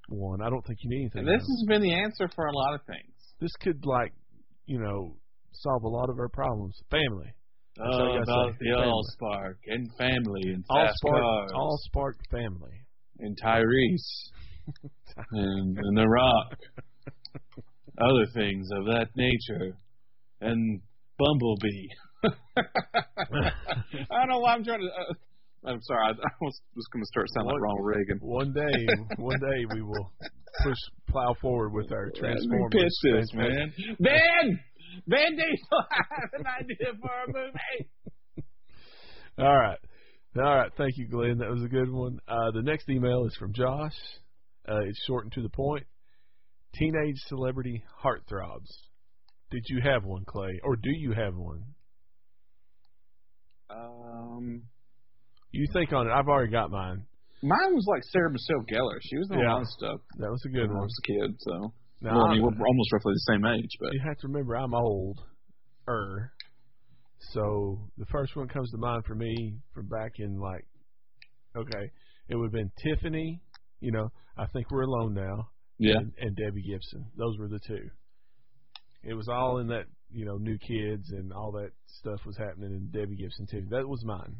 [0.07, 0.41] one.
[0.41, 1.19] I don't think you need anything.
[1.19, 1.49] And this else.
[1.59, 3.13] has been the answer for a lot of things.
[3.41, 4.13] this could like
[4.65, 5.17] you know
[5.53, 6.80] solve a lot of our problems.
[6.89, 7.34] Family.
[7.78, 8.88] That's all you Uh, about the Family.
[8.88, 12.78] Allspark and family and All fast spark cars all spark family.
[13.19, 14.30] and Tyrese
[15.32, 16.57] and, and The Rock,
[17.99, 19.76] other things of that nature,
[20.41, 20.82] and
[21.17, 21.88] Bumblebee.
[22.57, 24.88] I don't know why I'm trying to.
[24.88, 25.13] Uh,
[25.63, 26.07] I'm sorry.
[26.07, 28.19] I, I was, just going to start sounding like Ronald Reagan.
[28.22, 30.11] One day, one day we will
[30.63, 30.78] push
[31.09, 32.72] plow forward with our Transformers.
[32.72, 33.74] pitch this, man.
[33.99, 34.59] Ben!
[35.07, 37.89] Vin Diesel has an idea for a movie.
[39.38, 39.80] All right.
[40.38, 40.72] All right.
[40.78, 41.38] Thank you, Glenn.
[41.38, 42.19] That was a good one.
[42.28, 43.95] Uh, the next email is from Josh.
[44.67, 45.86] Uh, it's short and to the point.
[46.76, 48.69] Teenage celebrity heartthrobs.
[49.51, 51.63] Did you have one, Clay, or do you have one?
[54.41, 54.61] Um,
[55.51, 56.11] You think on it.
[56.11, 57.05] I've already got mine.
[57.43, 58.99] mine was like Sarah Michelle Gellar.
[59.01, 59.59] She was a Yeah.
[59.59, 60.83] of stuff That was a when good I one.
[60.83, 61.35] was a kid.
[61.39, 64.27] So, Now, well, I mean, we're almost roughly the same age, but you have to
[64.27, 65.19] remember I'm old.
[65.87, 66.31] Er.
[67.33, 70.65] So the first one comes to mind for me from back in like
[71.55, 71.91] okay,
[72.29, 73.41] it would have been Tiffany,
[73.81, 75.49] you know, I think we're alone now.
[75.77, 75.97] yeah.
[75.97, 77.05] And, and Debbie Gibson.
[77.17, 77.89] Those were the two.
[79.03, 82.72] It was all in that, you know, new kids and all that stuff was happening
[82.72, 83.66] in Debbie Gibson too.
[83.70, 84.36] That was mine.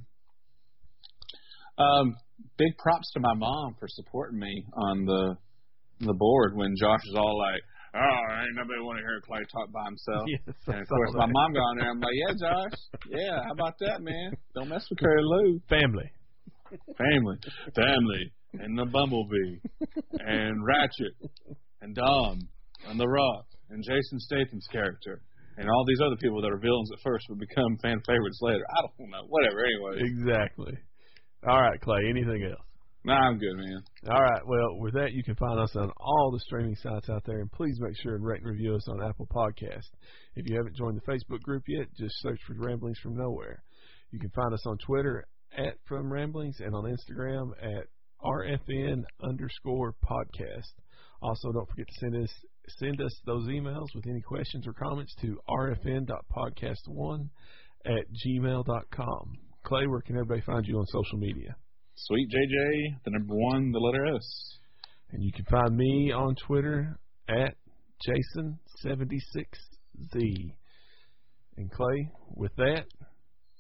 [1.78, 2.16] Um,
[2.58, 5.38] big props to my mom for supporting me on the
[6.02, 7.62] the board when Josh was all like,
[7.96, 11.28] "Oh, ain't nobody want to hear Clay talk by himself." Yes, And of course, my
[11.28, 11.90] mom got on there.
[11.92, 12.80] I'm like, "Yeah, Josh.
[13.10, 14.34] Yeah, how about that, man?
[14.56, 15.62] Don't mess with Curry Lou.
[15.70, 16.12] Family.
[16.98, 17.38] Family,
[17.76, 19.60] family, and the Bumblebee,
[20.20, 21.14] and Ratchet,
[21.82, 22.40] and Dom,
[22.88, 25.22] and The Rock, and Jason Statham's character."
[25.58, 28.64] And all these other people that are villains at first would become fan favorites later.
[28.70, 29.26] I don't know.
[29.28, 29.64] Whatever.
[29.66, 30.78] Anyway, Exactly.
[31.48, 32.02] All right, Clay.
[32.10, 32.62] Anything else?
[33.04, 33.84] nah, I'm good, man.
[34.10, 34.42] All right.
[34.46, 37.52] Well, with that, you can find us on all the streaming sites out there, and
[37.52, 39.90] please make sure and rate and review us on Apple Podcast.
[40.36, 43.64] If you haven't joined the Facebook group yet, just search for Ramblings from Nowhere.
[44.12, 45.26] You can find us on Twitter
[45.58, 47.88] at From Ramblings and on Instagram at
[48.24, 50.70] RFN underscore podcast.
[51.24, 52.32] Also, don't forget to send us
[52.80, 57.30] send us those emails with any questions or comments to rfn.podcast1
[57.86, 59.38] at gmail.com.
[59.64, 61.56] Clay, where can everybody find you on social media?
[61.96, 64.58] Sweet JJ, the number one, the letter S.
[65.12, 66.98] And you can find me on Twitter
[67.28, 67.56] at
[68.08, 70.54] Jason76Z.
[71.58, 72.86] And Clay, with that,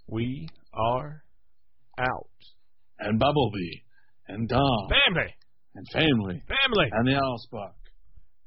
[0.07, 1.23] We are
[1.99, 2.29] out.
[2.99, 3.81] And Bubblebee.
[4.27, 4.87] And Dom.
[4.89, 5.33] Family.
[5.75, 6.43] And Family.
[6.47, 6.89] Family.
[6.91, 7.73] And the Allspark.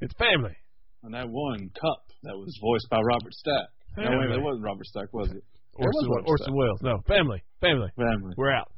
[0.05, 0.55] It's family.
[1.03, 3.69] And that one cup that was voiced by Robert Stack.
[3.97, 5.43] No, wait, it wasn't Robert Stack, was it?
[5.73, 6.55] Orson, was Orson.
[6.55, 6.83] Welles.
[6.83, 7.43] No, family.
[7.63, 7.89] Family.
[7.97, 8.35] Family.
[8.37, 8.71] We're out.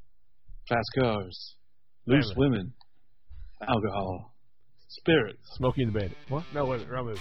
[0.69, 1.57] Fast cars.
[2.07, 2.49] Loose Family.
[2.49, 2.73] women.
[3.61, 4.35] Alcohol.
[4.87, 5.43] Spirits.
[5.57, 6.17] smoking the Bandit.
[6.29, 6.45] What?
[6.55, 7.21] No, wait, wrong movie.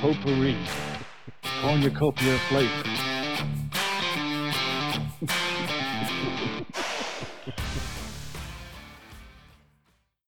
[0.00, 0.56] Potpourri.
[1.62, 2.82] Cornucopia flavor.